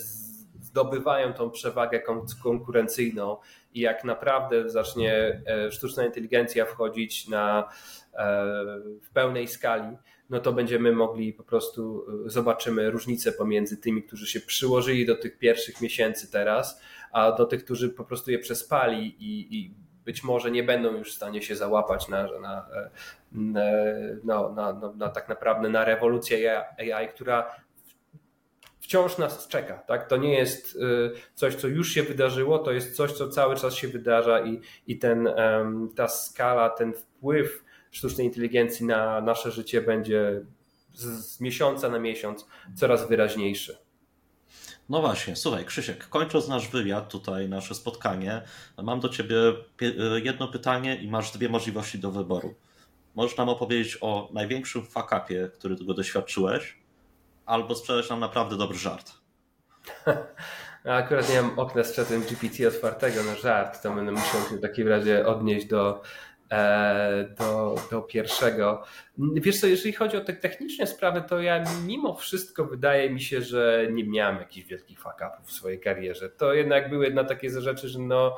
[0.61, 2.01] zdobywają tą przewagę
[2.43, 3.37] konkurencyjną
[3.73, 7.69] i jak naprawdę zacznie e, sztuczna inteligencja wchodzić na,
[8.13, 8.45] e,
[9.01, 9.97] w pełnej skali,
[10.29, 15.37] no to będziemy mogli po prostu zobaczymy różnicę pomiędzy tymi, którzy się przyłożyli do tych
[15.37, 16.81] pierwszych miesięcy teraz,
[17.11, 19.73] a do tych, którzy po prostu je przespali i, i
[20.05, 22.67] być może nie będą już w stanie się załapać na, na,
[23.31, 23.61] na,
[24.23, 27.55] no, na, na, na tak naprawdę na rewolucję AI, która
[28.79, 29.73] wciąż nas czeka.
[29.73, 30.07] Tak?
[30.07, 33.75] To nie jest y, coś, co już się wydarzyło, to jest coś, co cały czas
[33.75, 35.29] się wydarza i, i ten,
[35.95, 40.41] ta skala, ten wpływ sztucznej inteligencji na nasze życie będzie
[40.93, 43.77] z, z miesiąca na miesiąc coraz wyraźniejszy.
[44.91, 48.41] No właśnie, słuchaj, Krzysiek, kończąc nasz wywiad, tutaj nasze spotkanie,
[48.83, 49.35] mam do ciebie
[50.23, 52.55] jedno pytanie i masz dwie możliwości do wyboru.
[53.15, 56.77] Możesz nam opowiedzieć o największym fakapie, który tego doświadczyłeś,
[57.45, 59.11] albo sprzedać nam naprawdę dobry żart.
[60.83, 64.61] Akurat nie mam okna z czatem GPT otwartego na żart, to będę musiał się w
[64.61, 66.30] takim razie odnieść do E,
[67.39, 68.83] do, do pierwszego.
[69.17, 73.41] Wiesz co, jeżeli chodzi o te techniczne sprawy, to ja mimo wszystko wydaje mi się,
[73.41, 76.29] że nie miałem jakichś wielkich fuck-upów w swojej karierze.
[76.29, 78.37] To jednak były jedna takie rzeczy, że no,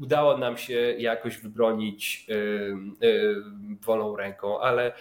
[0.00, 3.44] udało nam się jakoś wybronić yy, yy,
[3.80, 4.92] wolną ręką, ale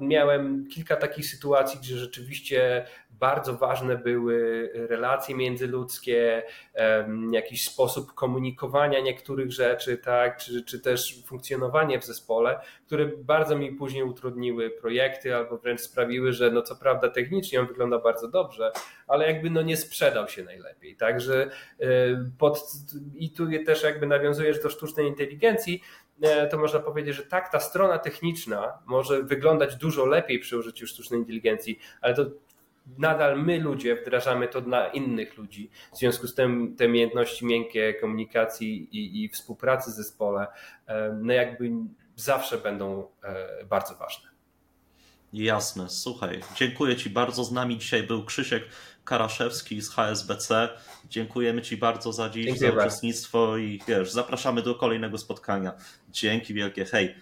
[0.00, 2.86] miałem kilka takich sytuacji, gdzie rzeczywiście
[3.22, 6.42] bardzo ważne były relacje międzyludzkie,
[7.32, 13.72] jakiś sposób komunikowania niektórych rzeczy, tak, czy, czy też funkcjonowanie w zespole, które bardzo mi
[13.72, 18.72] później utrudniły projekty albo wręcz sprawiły, że no co prawda technicznie on wygląda bardzo dobrze,
[19.06, 20.96] ale jakby no nie sprzedał się najlepiej.
[20.96, 21.50] Także
[22.38, 22.60] pod,
[23.14, 25.82] i tu też jakby nawiązujesz do sztucznej inteligencji,
[26.22, 30.86] e, to można powiedzieć, że tak, ta strona techniczna może wyglądać dużo lepiej przy użyciu
[30.86, 32.24] sztucznej inteligencji, ale to
[32.98, 35.70] nadal my ludzie wdrażamy to dla innych ludzi.
[35.94, 40.46] W związku z tym te umiejętności miękkie komunikacji i, i współpracy w zespole,
[40.86, 41.70] e, no jakby
[42.16, 44.32] zawsze będą e, bardzo ważne.
[45.32, 47.44] Jasne, słuchaj, dziękuję Ci bardzo.
[47.44, 48.64] Z nami dzisiaj był Krzysiek
[49.04, 50.68] Karaszewski z HSBC.
[51.08, 55.72] Dziękujemy Ci bardzo za dziś, dziękuję za uczestnictwo i wiesz, zapraszamy do kolejnego spotkania.
[56.10, 57.14] Dzięki wielkie, hej.